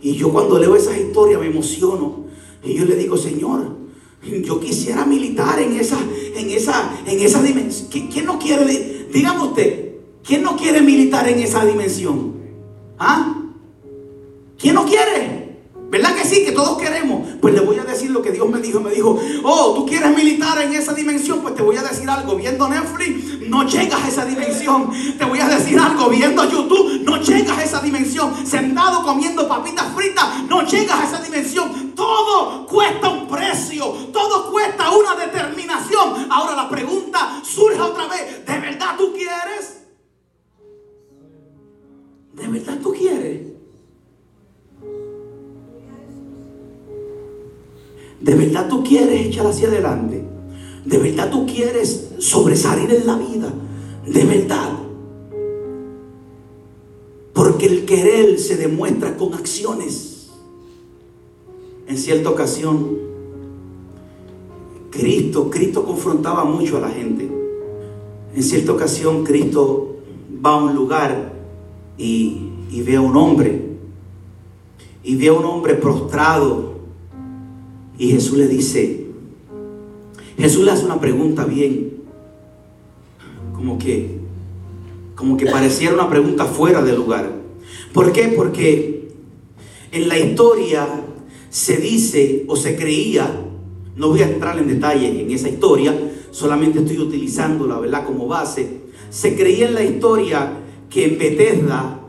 [0.00, 2.24] Y yo cuando leo esas historias me emociono.
[2.64, 3.75] Y yo le digo, Señor,
[4.44, 5.98] yo quisiera militar en esa,
[6.34, 8.08] en esa, en esa dimensión.
[8.10, 12.34] ¿Quién, no quiere, dígame usted, quién no quiere militar en esa dimensión?
[12.98, 13.42] ¿Ah?
[14.58, 15.45] ¿Quién no quiere?
[15.88, 16.44] ¿Verdad que sí?
[16.44, 17.28] Que todos queremos.
[17.40, 18.80] Pues le voy a decir lo que Dios me dijo.
[18.80, 21.40] Me dijo, oh, tú quieres militar en esa dimensión.
[21.40, 22.34] Pues te voy a decir algo.
[22.34, 24.90] Viendo Netflix, no llegas a esa dimensión.
[25.16, 26.08] Te voy a decir algo.
[26.08, 28.34] Viendo YouTube, no llegas a esa dimensión.
[28.44, 31.92] Sentado comiendo papitas fritas, no llegas a esa dimensión.
[31.94, 33.86] Todo cuesta un precio.
[34.12, 36.26] Todo cuesta una determinación.
[36.30, 38.44] Ahora la pregunta surge otra vez.
[38.44, 39.84] ¿De verdad tú quieres?
[42.32, 43.55] ¿De verdad tú quieres?
[48.20, 50.24] ¿De verdad tú quieres echar hacia adelante?
[50.84, 53.52] ¿De verdad tú quieres sobresalir en la vida?
[54.06, 54.70] ¿De verdad?
[57.32, 60.30] Porque el querer se demuestra con acciones.
[61.86, 62.98] En cierta ocasión,
[64.90, 67.28] Cristo, Cristo confrontaba mucho a la gente.
[68.34, 69.96] En cierta ocasión, Cristo
[70.44, 71.32] va a un lugar
[71.98, 73.76] y, y ve a un hombre.
[75.02, 76.75] Y ve a un hombre prostrado
[77.98, 79.06] y Jesús le dice,
[80.38, 81.94] Jesús le hace una pregunta bien,
[83.54, 84.18] como que,
[85.14, 87.32] como que pareciera una pregunta fuera de lugar.
[87.92, 88.28] ¿Por qué?
[88.28, 89.08] Porque
[89.92, 90.86] en la historia
[91.48, 93.44] se dice o se creía,
[93.96, 95.94] no voy a entrar en detalle en esa historia,
[96.30, 98.04] solamente estoy utilizándola, ¿verdad?
[98.04, 98.82] Como base.
[99.08, 100.52] Se creía en la historia
[100.90, 102.00] que en Bethesda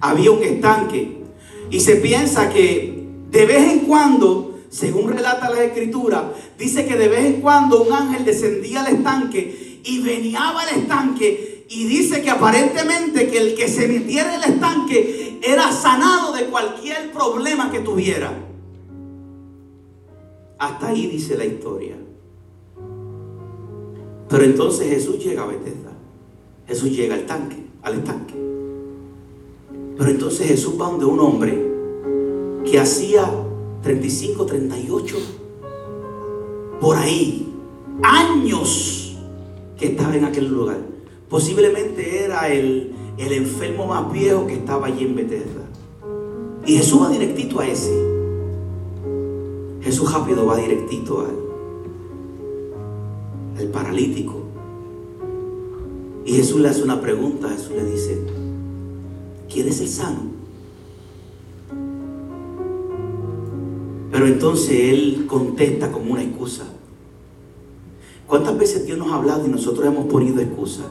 [0.00, 1.22] había un estanque
[1.70, 7.08] y se piensa que de vez en cuando según relata la escritura, dice que de
[7.08, 12.28] vez en cuando un ángel descendía al estanque y venía al estanque y dice que
[12.28, 17.80] aparentemente que el que se metiera en el estanque era sanado de cualquier problema que
[17.80, 18.30] tuviera.
[20.58, 21.96] Hasta ahí dice la historia.
[24.28, 25.92] Pero entonces Jesús llega a Bethesda.
[26.68, 28.34] Jesús llega al tanque, al estanque.
[29.96, 31.66] Pero entonces Jesús va donde un hombre
[32.70, 33.24] que hacía
[33.82, 35.16] 35, 38,
[36.80, 37.52] por ahí,
[38.02, 39.16] años
[39.78, 40.78] que estaba en aquel lugar.
[41.28, 45.62] Posiblemente era el, el enfermo más viejo que estaba allí en Bethesda.
[46.64, 47.92] Y Jesús va directito a ese.
[49.82, 51.36] Jesús rápido va directito al,
[53.58, 54.42] al paralítico.
[56.24, 57.48] Y Jesús le hace una pregunta.
[57.48, 58.20] Jesús le dice,
[59.48, 60.35] ¿quieres ser sano?
[64.16, 66.64] Pero entonces Él contesta como una excusa.
[68.26, 70.84] ¿Cuántas veces Dios nos ha hablado y nosotros hemos ponido excusa?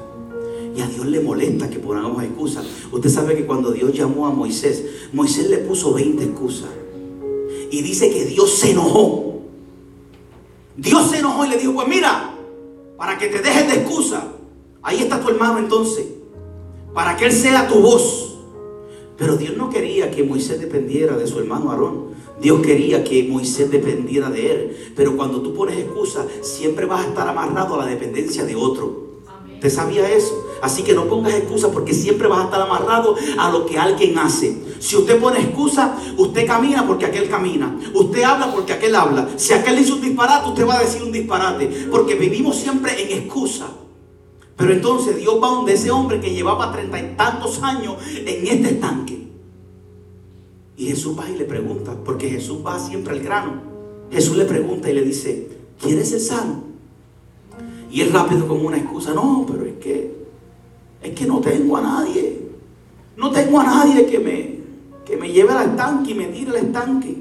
[0.78, 2.64] Y a Dios le molesta que pongamos excusa.
[2.92, 6.70] Usted sabe que cuando Dios llamó a Moisés, Moisés le puso 20 excusas.
[7.72, 9.40] Y dice que Dios se enojó.
[10.78, 12.36] Dios se enojó y le dijo, pues mira,
[12.96, 14.34] para que te dejes de excusa,
[14.84, 16.06] ahí está tu hermano entonces,
[16.94, 18.38] para que él sea tu voz.
[19.18, 22.14] Pero Dios no quería que Moisés dependiera de su hermano Aarón.
[22.42, 24.94] Dios quería que Moisés dependiera de él.
[24.96, 29.06] Pero cuando tú pones excusa, siempre vas a estar amarrado a la dependencia de otro.
[29.62, 30.46] ¿Te sabía eso?
[30.62, 34.18] Así que no pongas excusa porque siempre vas a estar amarrado a lo que alguien
[34.18, 34.56] hace.
[34.80, 37.80] Si usted pone excusa, usted camina porque aquel camina.
[37.94, 39.30] Usted habla porque aquel habla.
[39.38, 41.88] Si aquel dice un disparate, usted va a decir un disparate.
[41.90, 43.68] Porque vivimos siempre en excusa.
[44.58, 48.70] Pero entonces Dios va donde ese hombre que llevaba treinta y tantos años en este
[48.70, 49.25] estanque.
[50.78, 53.62] Y Jesús va y le pregunta, porque Jesús va siempre al grano.
[54.12, 55.48] Jesús le pregunta y le dice,
[55.82, 56.64] ¿quieres ser sano?
[57.90, 60.16] Y él rápido como una excusa, no, pero es que,
[61.02, 62.42] es que no tengo a nadie.
[63.16, 64.60] No tengo a nadie que me,
[65.06, 67.18] que me lleve al estanque y me tire al estanque.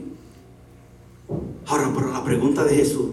[1.66, 3.06] Ahora, pero la pregunta de Jesús,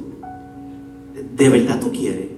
[1.36, 2.30] ¿de verdad tú quieres?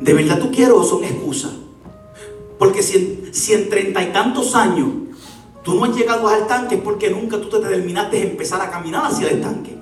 [0.00, 1.52] ¿De verdad tú quieres o son excusas?
[2.58, 4.88] Porque si si en treinta y tantos años
[5.62, 9.04] tú no has llegado al tanque porque nunca tú te determinaste de empezar a caminar
[9.06, 9.76] hacia el tanque.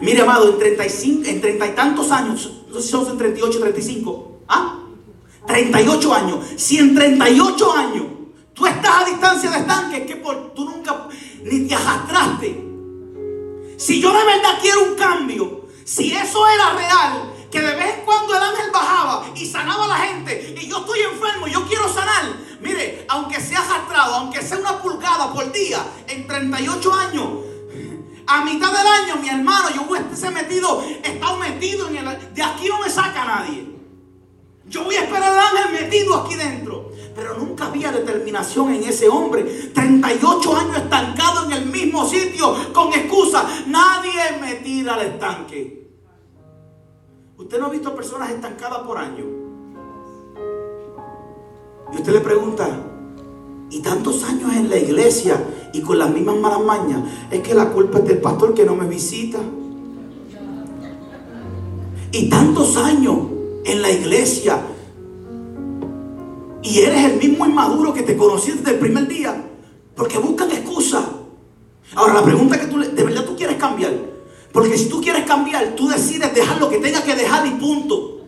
[0.00, 3.60] Mire, amado, en 35, en treinta y tantos años, no sé si son en 38,
[3.60, 4.78] 35, ¿ah?
[5.46, 6.38] 38 años.
[6.56, 8.04] Si en 38 años
[8.54, 11.08] tú estás a distancia del tanque, es que por, tú nunca
[11.42, 12.66] ni te arrastraste.
[13.76, 18.04] Si yo de verdad quiero un cambio, si eso era real, que de vez en
[18.04, 21.92] cuando el ángel bajaba y sanaba a la gente, y yo estoy enfermo, yo quiero
[21.92, 22.24] sanar.
[22.60, 27.28] Mire, aunque sea arrastrado, aunque sea una pulgada por día, en 38 años,
[28.26, 31.96] a mitad del año, mi hermano, yo voy a estar metido, he estado metido en
[31.96, 32.34] el...
[32.34, 33.66] De aquí no me saca nadie.
[34.66, 36.92] Yo voy a esperar al ángel metido aquí dentro.
[37.16, 39.42] Pero nunca había determinación en ese hombre.
[39.74, 43.44] 38 años estancado en el mismo sitio con excusa.
[43.66, 45.79] Nadie me tira al estanque.
[47.40, 49.26] Usted no ha visto personas estancadas por años.
[51.90, 52.68] Y usted le pregunta,
[53.70, 57.00] y tantos años en la iglesia y con las mismas malas mañas,
[57.30, 59.38] es que la culpa es del pastor que no me visita.
[62.12, 63.16] Y tantos años
[63.64, 64.60] en la iglesia
[66.62, 69.46] y eres el mismo inmaduro que te conocí desde el primer día,
[69.96, 71.08] porque buscan excusa.
[71.94, 72.79] Ahora la pregunta que tú,
[74.52, 78.20] porque si tú quieres cambiar, tú decides dejar lo que tengas que dejar y punto.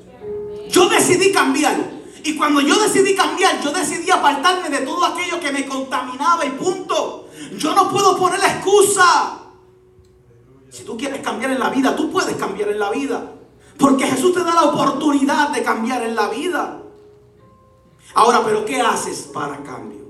[0.70, 1.76] Yo decidí cambiar.
[2.24, 6.50] Y cuando yo decidí cambiar, yo decidí apartarme de todo aquello que me contaminaba y
[6.50, 7.28] punto.
[7.56, 9.40] Yo no puedo poner la excusa.
[10.70, 13.32] Si tú quieres cambiar en la vida, tú puedes cambiar en la vida.
[13.76, 16.82] Porque Jesús te da la oportunidad de cambiar en la vida.
[18.14, 20.00] Ahora, pero ¿qué haces para cambio?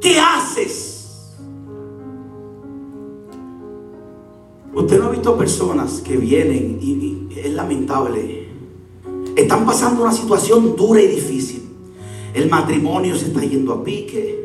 [0.00, 0.91] ¿Qué haces?
[4.74, 8.48] Usted no ha visto personas que vienen y, es lamentable.
[9.36, 11.62] Están pasando una situación dura y difícil.
[12.34, 14.42] El matrimonio se está yendo a pique.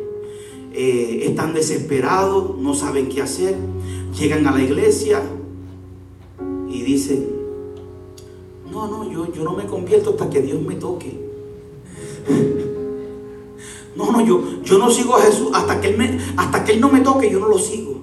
[0.74, 3.56] Eh, están desesperados, no saben qué hacer.
[4.20, 5.22] Llegan a la iglesia
[6.70, 7.28] y dicen,
[8.72, 11.28] no, no, yo, yo no me convierto hasta que Dios me toque.
[13.96, 16.80] No, no, yo, yo no sigo a Jesús hasta que, él me, hasta que Él
[16.80, 17.96] no me toque, yo no lo sigo.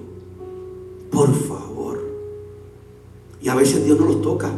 [1.09, 1.64] Por favor.
[3.45, 4.51] Y a veces Dios no los toca.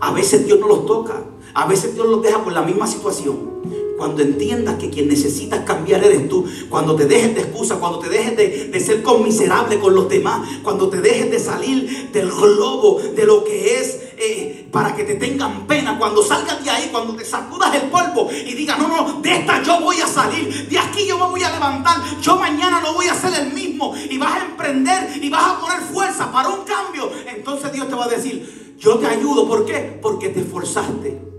[0.00, 1.22] A veces Dios no los toca.
[1.54, 3.48] A veces Dios los deja por la misma situación.
[3.96, 6.44] Cuando entiendas que quien necesitas cambiar eres tú.
[6.68, 7.76] Cuando te dejes de excusa.
[7.76, 10.48] Cuando te dejes de, ser conmiserable con los demás.
[10.64, 15.14] Cuando te dejes de salir del globo de lo que es eh, para que te
[15.14, 15.98] tengan pena.
[15.98, 16.88] Cuando salgas de ahí.
[16.90, 20.68] Cuando te sacudas el polvo y digas, no, no, de esta yo voy a salir.
[20.68, 21.96] De aquí yo me voy a levantar.
[22.20, 23.94] Yo mañana no voy a ser el mismo.
[24.10, 27.10] Y vas a emprender y vas a poner fuerza para un cambio.
[27.34, 29.46] Entonces Dios te va a decir, yo te ayudo.
[29.46, 29.98] ¿Por qué?
[30.00, 31.30] Porque te esforzaste.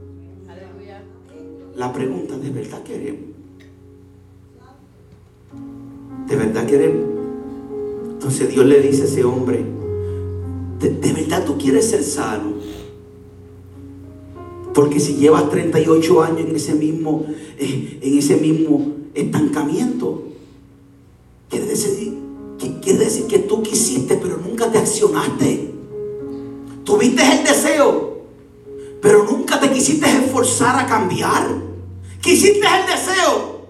[1.75, 3.31] La pregunta, ¿de verdad queremos?
[6.27, 7.11] ¿De verdad queremos?
[8.11, 9.65] Entonces Dios le dice a ese hombre,
[10.79, 12.53] ¿de, verdad tú quieres ser sano?
[14.73, 17.25] Porque si llevas 38 años en ese mismo,
[17.57, 20.23] eh, en ese mismo estancamiento,
[21.49, 22.17] quiere decir,
[22.81, 25.71] quiere decir que tú quisiste, pero nunca te accionaste.
[26.83, 28.21] Tuviste el deseo,
[29.01, 31.47] pero nunca te quisiste esforzar a cambiar.
[32.21, 33.65] Quisiste el deseo,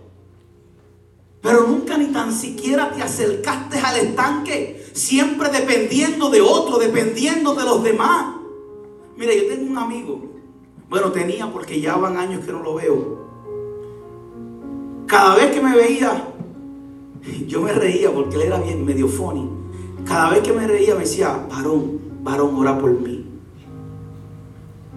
[1.41, 7.63] pero nunca ni tan siquiera te acercaste al estanque, siempre dependiendo de otro, dependiendo de
[7.63, 8.35] los demás.
[9.17, 10.30] Mira, yo tengo un amigo,
[10.91, 13.17] bueno, tenía porque ya van años que no lo veo.
[15.07, 16.33] Cada vez que me veía,
[17.47, 19.49] yo me reía porque él era bien medio funny.
[20.03, 23.25] Cada vez que me reía me decía, varón, varón, ora por mí.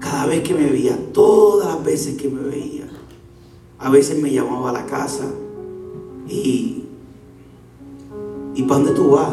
[0.01, 2.89] Cada vez que me veía, todas las veces que me veía.
[3.79, 5.27] A veces me llamaba a la casa
[6.29, 6.87] y,
[8.57, 9.33] ¿y para dónde tú vas?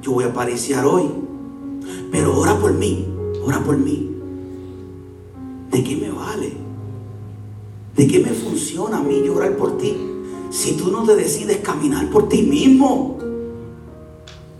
[0.00, 1.10] Yo voy a aparecer hoy,
[2.12, 3.04] pero ora por mí,
[3.44, 4.11] ora por mí.
[5.72, 6.52] ¿De qué me vale?
[7.96, 9.96] ¿De qué me funciona a mí llorar por ti?
[10.50, 13.18] Si tú no te decides caminar por ti mismo,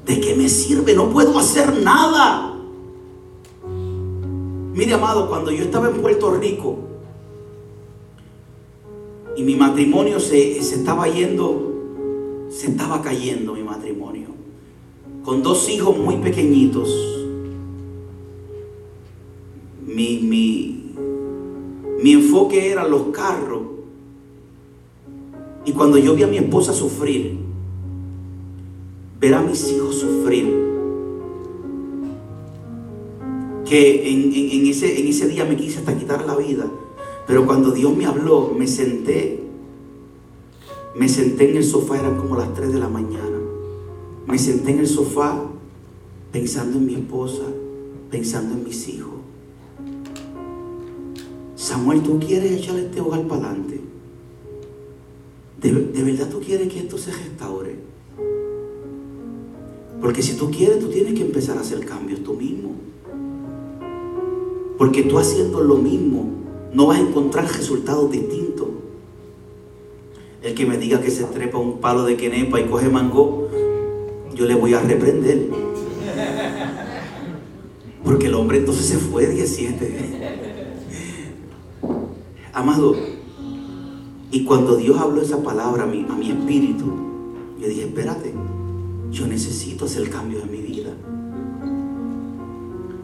[0.06, 0.94] ¿de qué me sirve?
[0.94, 2.56] No puedo hacer nada.
[4.74, 6.78] Mire, amado, cuando yo estaba en Puerto Rico,
[9.36, 14.28] y mi matrimonio se, estaba yendo, se estaba cayendo mi matrimonio.
[15.24, 16.90] Con dos hijos muy pequeñitos.
[19.86, 20.18] Mi,
[22.03, 23.62] mi enfoque era los carros.
[25.64, 27.38] Y cuando yo vi a mi esposa sufrir,
[29.20, 30.72] ver a mis hijos sufrir,
[33.64, 36.66] que en, ese, ese día me quise hasta quitar la vida.
[37.26, 39.40] Pero cuando Dios me habló, me senté.
[40.96, 43.38] Me senté en el sofá, eran como las 3 de la mañana.
[44.26, 45.40] Me senté en el sofá
[46.32, 47.44] pensando en mi esposa,
[48.11, 49.11] pensando en mis hijos.
[51.72, 53.80] Samuel, ¿tú quieres echarle este hogar para adelante?
[55.62, 57.76] ¿De, ¿De, verdad tú quieres que esto se restaure?
[60.02, 62.74] Porque si tú quieres, tú tienes que empezar a hacer cambios tú mismo.
[64.76, 66.26] Porque tú haciendo lo mismo,
[66.74, 68.68] no vas a encontrar resultados distintos.
[70.42, 73.48] El que me diga que se trepa un palo de quenepa y coge mango,
[74.34, 75.48] yo le voy a reprender.
[78.04, 80.32] Porque el hombre entonces se fue 17.
[82.53, 82.94] Amado,
[84.30, 86.84] y cuando Dios habló esa palabra a mi, a mi espíritu,
[87.59, 88.34] yo dije, espérate,
[89.11, 90.90] yo necesito hacer cambio en mi vida.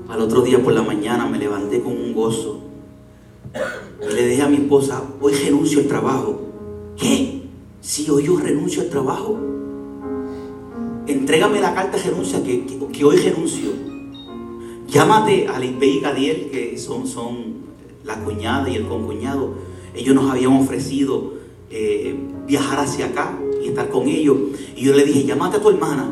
[0.09, 2.61] Al otro día por la mañana me levanté con un gozo.
[4.03, 6.41] Y le dije a mi esposa, hoy renuncio al trabajo.
[6.97, 7.43] ¿Qué?
[7.81, 9.39] Si hoy yo renuncio al trabajo.
[11.07, 13.71] Entrégame la carta de renuncia que, que, hoy renuncio.
[14.89, 17.68] Llámate a Lisbe y Gadiel, que son, son
[18.09, 19.53] la cuñada y el concuñado.
[19.95, 21.35] Ellos nos habían ofrecido
[21.71, 24.37] eh, viajar hacia acá y estar con ellos.
[24.75, 26.11] Y yo le dije, llámate a tu hermana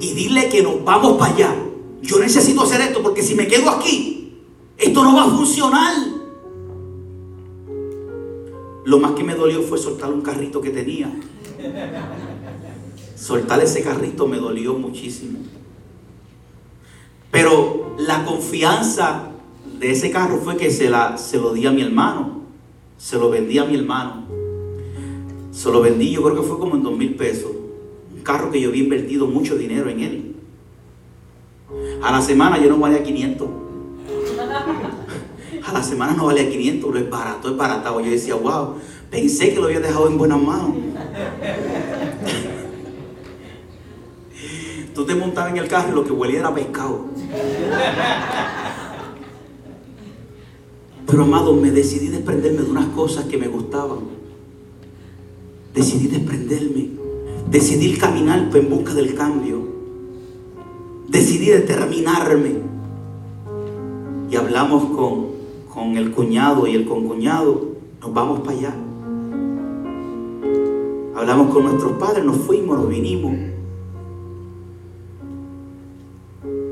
[0.00, 1.54] y dile que nos vamos para allá.
[2.02, 4.40] Yo necesito hacer esto porque si me quedo aquí,
[4.78, 5.94] esto no va a funcionar.
[8.84, 11.12] Lo más que me dolió fue soltar un carrito que tenía.
[13.14, 15.40] Soltar ese carrito me dolió muchísimo.
[17.30, 19.32] Pero la confianza
[19.78, 22.42] de ese carro fue que se, lo di a mi hermano.
[22.98, 24.24] Se lo vendí a mi hermano.
[25.50, 27.50] Se lo vendí, yo creo que fue como en dos mil pesos.
[28.14, 30.36] Un carro que yo había invertido mucho dinero en él.
[32.02, 33.48] A la semana yo no valía 500.
[35.66, 38.00] A la semana no valía 500, pero es barato, es baratado.
[38.00, 38.74] Yo decía, wow,
[39.10, 40.76] pensé que lo había dejado en buenas manos.
[44.94, 47.06] Tú te montabas en el carro y lo que huelía era pescado.
[51.16, 54.00] Pero amado, me decidí desprenderme de unas cosas que me gustaban.
[55.74, 56.90] Decidí desprenderme.
[57.50, 59.76] Decidí caminar en busca del cambio
[61.08, 62.56] decidí determinarme.
[64.30, 65.26] Y hablamos con,
[65.72, 67.68] con el cuñado y el concuñado,
[68.00, 68.74] nos vamos para allá.
[71.16, 73.34] Hablamos con nuestros padres, nos fuimos, nos vinimos.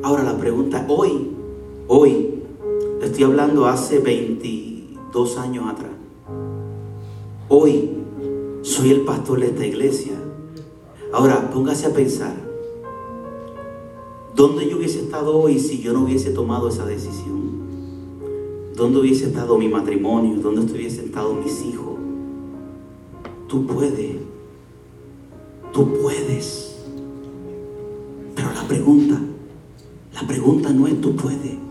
[0.02, 1.30] Ahora la pregunta, hoy,
[1.88, 2.33] hoy,
[3.14, 5.92] estoy hablando hace 22 años atrás.
[7.48, 7.90] Hoy
[8.62, 10.14] soy el pastor de esta iglesia.
[11.12, 12.34] Ahora, póngase a pensar,
[14.34, 17.52] ¿Dónde yo hubiese estado hoy si yo no hubiese tomado esa decisión?
[18.74, 20.40] ¿Dónde hubiese estado mi matrimonio?
[20.40, 21.94] ¿Dónde hubiesen estado mis hijos?
[23.46, 24.16] Tú puedes.
[25.72, 26.80] Tú puedes.
[28.34, 29.20] Pero la pregunta,
[30.14, 31.64] la pregunta no es tú puedes.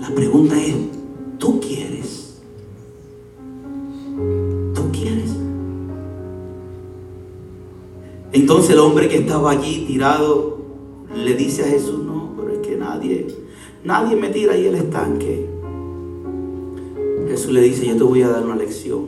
[0.00, 0.74] La pregunta es,
[1.38, 2.40] ¿tú quieres?
[4.74, 5.30] ¿Tú quieres?
[8.32, 10.58] Entonces el hombre que estaba allí tirado
[11.14, 12.06] le dice a Jesús,
[12.78, 13.26] nadie,
[13.84, 15.48] nadie me tira ahí el estanque.
[17.28, 19.06] Jesús le dice, yo te voy a dar una lección.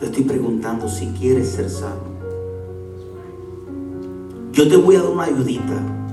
[0.00, 2.14] Te estoy preguntando si quieres ser sano.
[4.52, 6.03] Yo te voy a dar una ayudita.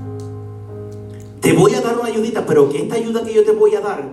[1.42, 3.80] Te voy a dar una ayudita, pero que esta ayuda que yo te voy a
[3.80, 4.08] dar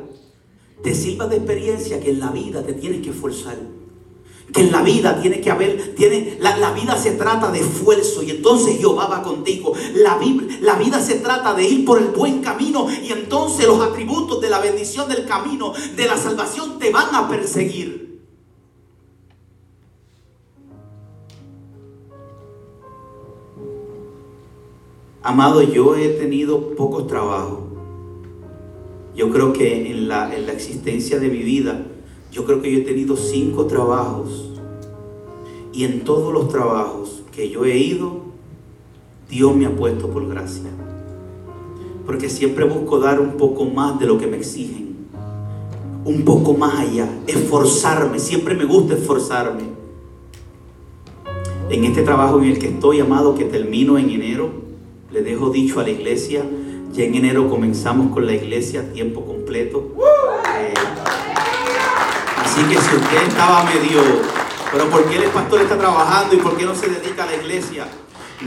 [0.83, 3.57] te sirva de experiencia que en la vida te tienes que esforzar
[4.53, 8.31] que en la vida tiene que haber, tiene, la, vida se trata de esfuerzo y
[8.31, 9.73] entonces Jehová va contigo.
[9.95, 10.19] La,
[10.61, 14.49] la vida se trata de ir por el buen camino y entonces los atributos de
[14.49, 18.08] la bendición del camino, de la salvación, te van a perseguir.
[25.21, 27.59] Amado, yo he tenido pocos trabajos.
[29.15, 31.85] Yo creo que en la, en la existencia de mi vida,
[32.31, 34.49] yo creo que yo he tenido cinco trabajos
[35.73, 38.21] y en todos los trabajos que yo he ido,
[39.29, 40.69] Dios me ha puesto por gracia.
[42.05, 44.95] Porque siempre busco dar un poco más de lo que me exigen.
[46.05, 47.09] Un poco más allá.
[47.27, 48.19] Esforzarme.
[48.19, 49.63] Siempre me gusta esforzarme.
[51.69, 54.68] En este trabajo en el que estoy, amado, que termino en enero,
[55.11, 56.43] le dejo dicho a la iglesia,
[56.91, 59.95] ya en enero comenzamos con la iglesia a tiempo completo.
[60.57, 60.73] Eh,
[62.37, 64.01] Así que si usted estaba medio,
[64.71, 67.35] pero ¿por qué el pastor está trabajando y por qué no se dedica a la
[67.35, 67.87] iglesia?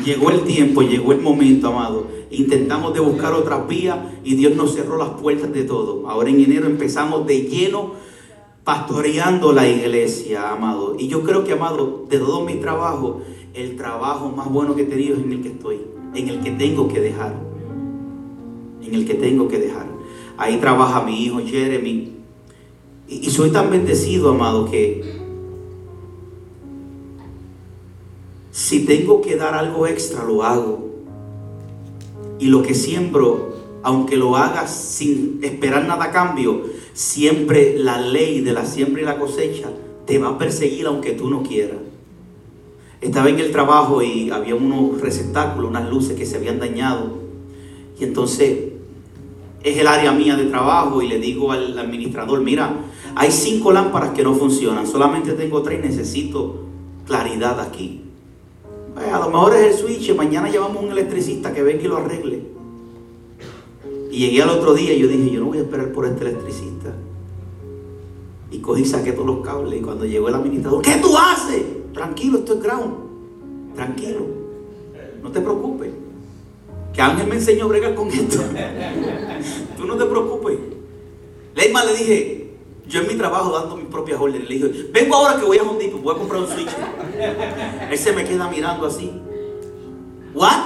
[0.04, 2.06] Llegó el tiempo, llegó el momento, amado.
[2.30, 6.08] Intentamos de buscar otra vía y Dios nos cerró las puertas de todo.
[6.08, 7.92] Ahora en enero empezamos de lleno
[8.64, 10.96] pastoreando la iglesia, amado.
[10.98, 13.20] Y yo creo que, amado, de todo mi trabajo,
[13.54, 15.80] el trabajo más bueno que he tenido es en el que estoy,
[16.14, 17.34] en el que tengo que dejar.
[18.84, 19.86] En el que tengo que dejar.
[20.36, 22.12] Ahí trabaja mi hijo Jeremy.
[23.08, 25.20] Y, soy tan bendecido, amado, que
[28.50, 30.90] si tengo que dar algo extra, lo hago.
[32.38, 36.62] Y lo que siembro, aunque lo haga sin esperar nada a cambio,
[36.94, 39.70] siempre la ley de la siembra y la cosecha
[40.06, 41.81] te va a perseguir aunque tú no quieras.
[43.02, 47.18] Estaba en el trabajo y había unos receptáculos, unas luces que se habían dañado.
[47.98, 48.72] Y entonces
[49.64, 52.76] es el área mía de trabajo y le digo al administrador, mira,
[53.16, 56.62] hay cinco lámparas que no funcionan, solamente tengo tres, necesito
[57.04, 58.02] claridad aquí.
[58.96, 62.42] a lo mejor es el switch, mañana llevamos un electricista que venga y lo arregle.
[64.12, 66.22] Y llegué al otro día y yo dije, yo no voy a esperar por este
[66.22, 66.94] electricista.
[68.52, 71.81] Y cogí, saqué todos los cables y cuando llegó el administrador, ¿qué tú haces?
[71.92, 72.94] Tranquilo, esto es ground.
[73.74, 74.26] Tranquilo.
[75.22, 75.90] No te preocupes.
[76.92, 78.38] Que Ángel me enseñó a bregar con esto.
[79.76, 80.58] Tú no te preocupes.
[81.54, 82.54] Leima le dije,
[82.86, 85.62] yo en mi trabajo dando mis propias órdenes, le dije, vengo ahora que voy a
[85.62, 86.70] Hondito, voy a comprar un switch.
[87.90, 89.12] Él se me queda mirando así.
[90.34, 90.60] ¿What?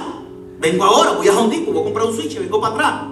[0.59, 3.03] Vengo ahora, voy a Hondito, voy a comprar un switch, vengo para atrás.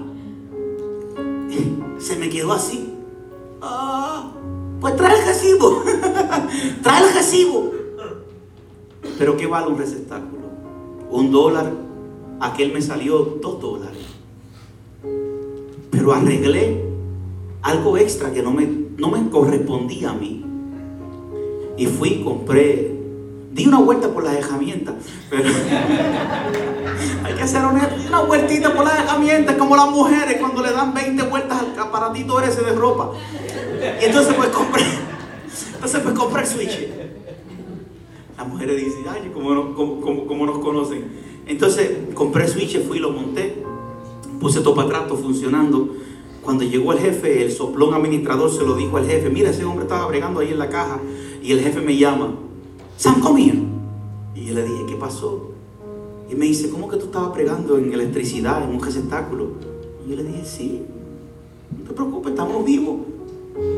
[1.99, 2.93] Se me quedó así.
[3.61, 4.31] Ah,
[4.81, 5.83] pues trae el recibo.
[6.83, 7.71] trae el recibo.
[9.17, 10.43] Pero ¿qué vale un receptáculo?
[11.09, 11.71] Un dólar.
[12.39, 14.03] Aquel me salió dos dólares.
[15.91, 16.83] Pero arreglé
[17.61, 20.43] algo extra que no me, no me correspondía a mí.
[21.77, 22.95] Y fui, compré,
[23.51, 24.95] di una vuelta por las herramientas.
[27.23, 30.93] Hay que honesto, di una vueltita por las herramientas, como las mujeres cuando le dan
[30.93, 33.11] 20 vueltas al aparatito ese de ropa.
[34.01, 34.83] Y entonces pues compré,
[35.73, 37.04] entonces pues compré el switch.
[38.37, 41.05] Las mujeres dicen, ay, como, como, como nos conocen.
[41.47, 43.63] Entonces compré switch, fui, lo monté,
[44.39, 45.89] puse todo para atrás, funcionando.
[46.41, 49.85] Cuando llegó el jefe, el soplón administrador se lo dijo al jefe, mira, ese hombre
[49.85, 50.99] estaba bregando ahí en la caja.
[51.41, 52.35] Y el jefe me llama,
[52.97, 53.63] Sam, come.
[54.35, 55.51] Y yo le dije, ¿qué pasó?
[56.29, 59.49] Y me dice, ¿cómo que tú estabas pregando en electricidad, en un receptáculo?
[60.05, 60.81] Y yo le dije, sí,
[61.77, 62.97] no te preocupes, estamos vivos.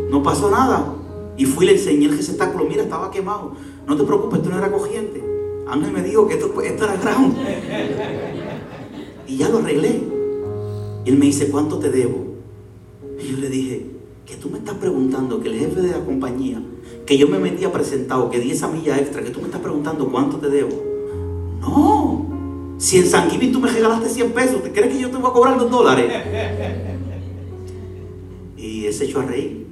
[0.10, 0.93] No pasó nada.
[1.38, 3.53] Y fui y le enseñé el receptáculo, mira, estaba quemado.
[3.88, 5.23] No te preocupes, esto no era cogiente.
[5.65, 7.38] Ángel me dijo que esto, era ground.
[9.25, 10.01] Y ya lo arreglé.
[11.05, 12.25] Y él me dice, ¿cuánto te debo?
[13.17, 13.85] Y yo le dije,
[14.25, 16.61] que tú me estás preguntando que el jefe de la compañía,
[17.05, 20.11] que yo me metía presentado, que di esa milla extra, que tú me estás preguntando
[20.11, 20.83] cuánto te debo.
[21.61, 22.75] No.
[22.77, 25.33] Si en San tú me regalaste 100 pesos, ¿te crees que yo te voy a
[25.33, 26.11] cobrar dos dólares?
[28.57, 29.66] Y ese echó a reír.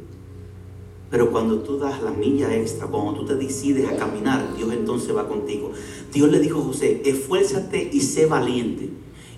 [1.10, 5.16] Pero cuando tú das la milla extra, cuando tú te decides a caminar, Dios entonces
[5.16, 5.72] va contigo.
[6.12, 8.89] Dios le dijo a José, esfuérzate y sé valiente.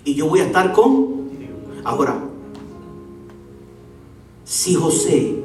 [0.04, 1.28] Y yo voy a estar con...
[1.84, 2.24] Ahora,
[4.44, 5.36] si José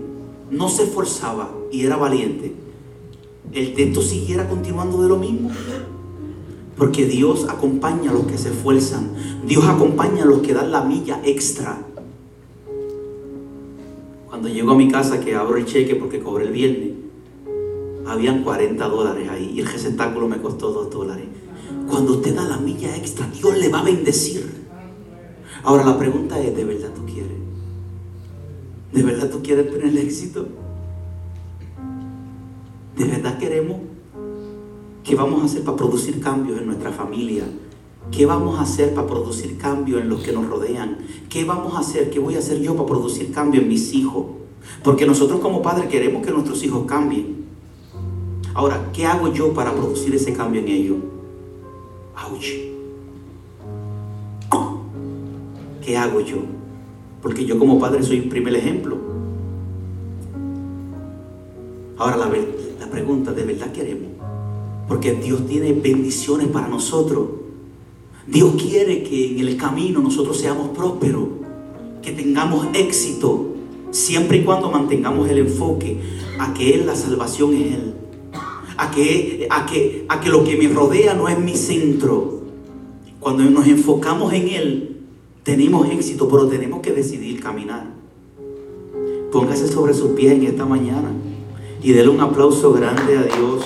[0.49, 2.53] no se esforzaba y era valiente,
[3.51, 5.51] el texto siguiera continuando de lo mismo.
[6.77, 9.13] Porque Dios acompaña a los que se esfuerzan.
[9.45, 11.85] Dios acompaña a los que dan la milla extra.
[14.43, 16.89] Cuando llego a mi casa que abro el cheque porque cobré el viernes,
[18.05, 21.23] habían 40 dólares ahí y el receptáculo me costó 2 dólares.
[21.87, 24.45] Cuando usted da la milla extra, Dios le va a bendecir.
[25.63, 27.37] Ahora la pregunta es, ¿de verdad tú quieres?
[28.91, 30.45] ¿De verdad tú quieres tener éxito?
[32.97, 33.79] ¿De verdad queremos?
[35.05, 37.45] ¿Qué vamos a hacer para producir cambios en nuestra familia?
[38.11, 40.97] ¿Qué vamos a hacer para producir cambio en los que nos rodean?
[41.29, 42.09] ¿Qué vamos a hacer?
[42.09, 44.25] ¿Qué voy a hacer yo para producir cambio en mis hijos?
[44.83, 47.43] Porque nosotros como padres queremos que nuestros hijos cambien.
[48.53, 50.97] Ahora, ¿qué hago yo para producir ese cambio en ellos?
[52.15, 52.73] ¡Auch!
[55.83, 56.37] ¿Qué hago yo?
[57.21, 58.97] Porque yo como padre soy un primer ejemplo.
[61.97, 62.27] Ahora la,
[62.79, 64.11] la pregunta, ¿de verdad queremos?
[64.87, 67.42] Porque Dios tiene bendiciones para nosotros.
[68.27, 71.25] Dios quiere que en el camino nosotros seamos prósperos,
[72.01, 73.53] que tengamos éxito,
[73.91, 75.97] siempre y cuando mantengamos el enfoque
[76.39, 77.93] a que Él, la salvación es Él.
[78.75, 82.41] A que, a, que, a que lo que me rodea no es mi centro.
[83.19, 84.97] Cuando nos enfocamos en Él,
[85.43, 87.85] tenemos éxito, pero tenemos que decidir caminar.
[89.31, 91.11] Póngase sobre sus pies en esta mañana
[91.83, 93.63] y déle un aplauso grande a Dios.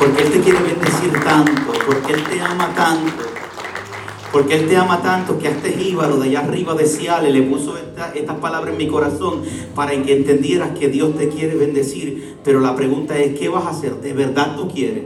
[0.00, 3.22] Porque Él te quiere bendecir tanto, porque Él te ama tanto.
[4.32, 7.42] Porque Él te ama tanto que a este jíbaro de allá arriba de Ciales le
[7.42, 9.42] puso estas palabras en mi corazón
[9.74, 12.38] para que entendieras que Dios te quiere bendecir.
[12.42, 13.96] Pero la pregunta es, ¿qué vas a hacer?
[13.96, 15.04] ¿De verdad tú quieres?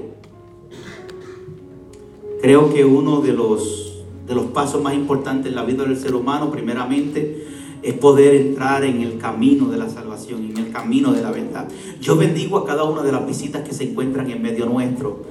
[2.41, 6.15] Creo que uno de los, de los pasos más importantes en la vida del ser
[6.15, 7.45] humano, primeramente,
[7.85, 11.69] es poder entrar en el camino de la salvación, en el camino de la verdad.
[12.01, 15.23] Yo bendigo a cada una de las visitas que se encuentran en medio nuestro.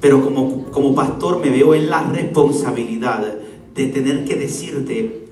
[0.00, 3.34] Pero como, como pastor me veo en la responsabilidad
[3.74, 5.26] de tener que decirte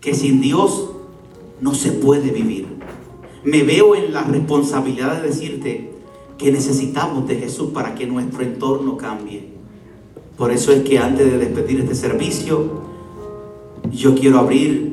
[0.00, 0.90] que sin Dios
[1.60, 2.66] no se puede vivir.
[3.44, 5.90] Me veo en la responsabilidad de decirte
[6.36, 9.48] que necesitamos de Jesús para que nuestro entorno cambie.
[10.36, 12.82] Por eso es que antes de despedir este servicio,
[13.90, 14.89] yo quiero abrir,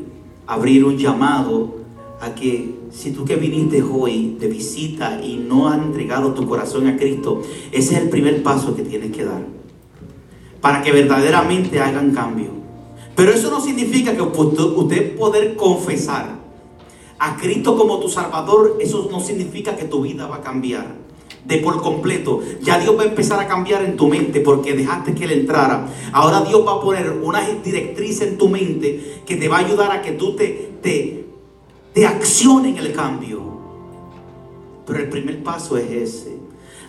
[0.48, 1.76] abrir un llamado
[2.20, 6.88] a que si tú que viniste hoy de visita y no has entregado tu corazón
[6.88, 7.42] a Cristo,
[7.72, 9.46] ese es el primer paso que tienes que dar.
[10.62, 12.50] Para que verdaderamente hagan cambio.
[13.16, 16.38] Pero eso no significa que usted poder confesar
[17.20, 21.07] a Cristo como tu Salvador, eso no significa que tu vida va a cambiar
[21.48, 22.42] de por completo.
[22.62, 25.88] Ya Dios va a empezar a cambiar en tu mente porque dejaste que Él entrara.
[26.12, 29.92] Ahora Dios va a poner una directriz en tu mente que te va a ayudar
[29.92, 31.26] a que tú te, te,
[31.96, 33.42] de acción en el cambio.
[34.86, 36.38] Pero el primer paso es ese.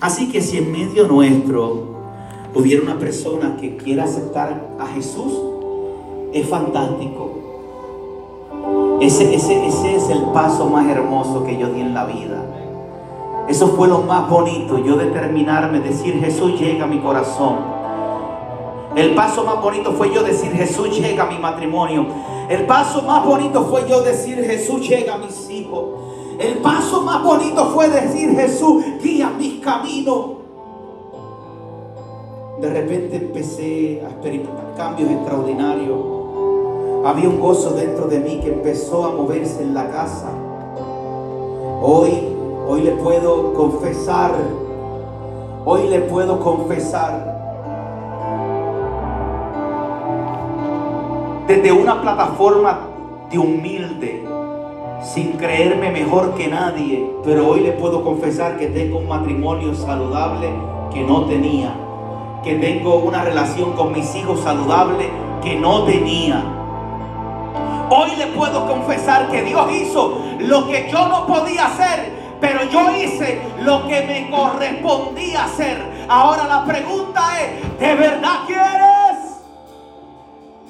[0.00, 1.96] Así que si en medio nuestro
[2.54, 5.32] hubiera una persona que quiera aceptar a Jesús,
[6.32, 7.38] es fantástico.
[9.00, 12.67] Ese, ese, ese es el paso más hermoso que yo di en la vida.
[13.49, 17.57] Eso fue lo más bonito, yo determinarme, decir Jesús llega a mi corazón.
[18.94, 22.07] El paso más bonito fue yo decir, Jesús llega a mi matrimonio.
[22.49, 25.84] El paso más bonito fue yo decir, Jesús llega a mis hijos.
[26.38, 30.38] El paso más bonito fue decir, Jesús guía mis caminos.
[32.61, 35.99] De repente empecé a experimentar cambios extraordinarios.
[37.05, 40.30] Había un gozo dentro de mí que empezó a moverse en la casa.
[41.80, 42.38] Hoy,
[42.68, 44.30] hoy le puedo confesar,
[45.64, 47.34] hoy le puedo confesar.
[51.46, 52.80] Desde una plataforma
[53.30, 54.28] de humilde,
[55.02, 60.50] sin creerme mejor que nadie, pero hoy le puedo confesar que tengo un matrimonio saludable
[60.92, 61.74] que no tenía,
[62.44, 65.08] que tengo una relación con mis hijos saludable
[65.42, 66.44] que no tenía.
[67.88, 72.95] Hoy le puedo confesar que Dios hizo lo que yo no podía hacer, pero yo
[72.97, 76.07] hice lo que me correspondía hacer.
[76.09, 78.88] Ahora la pregunta es, ¿de verdad quieres?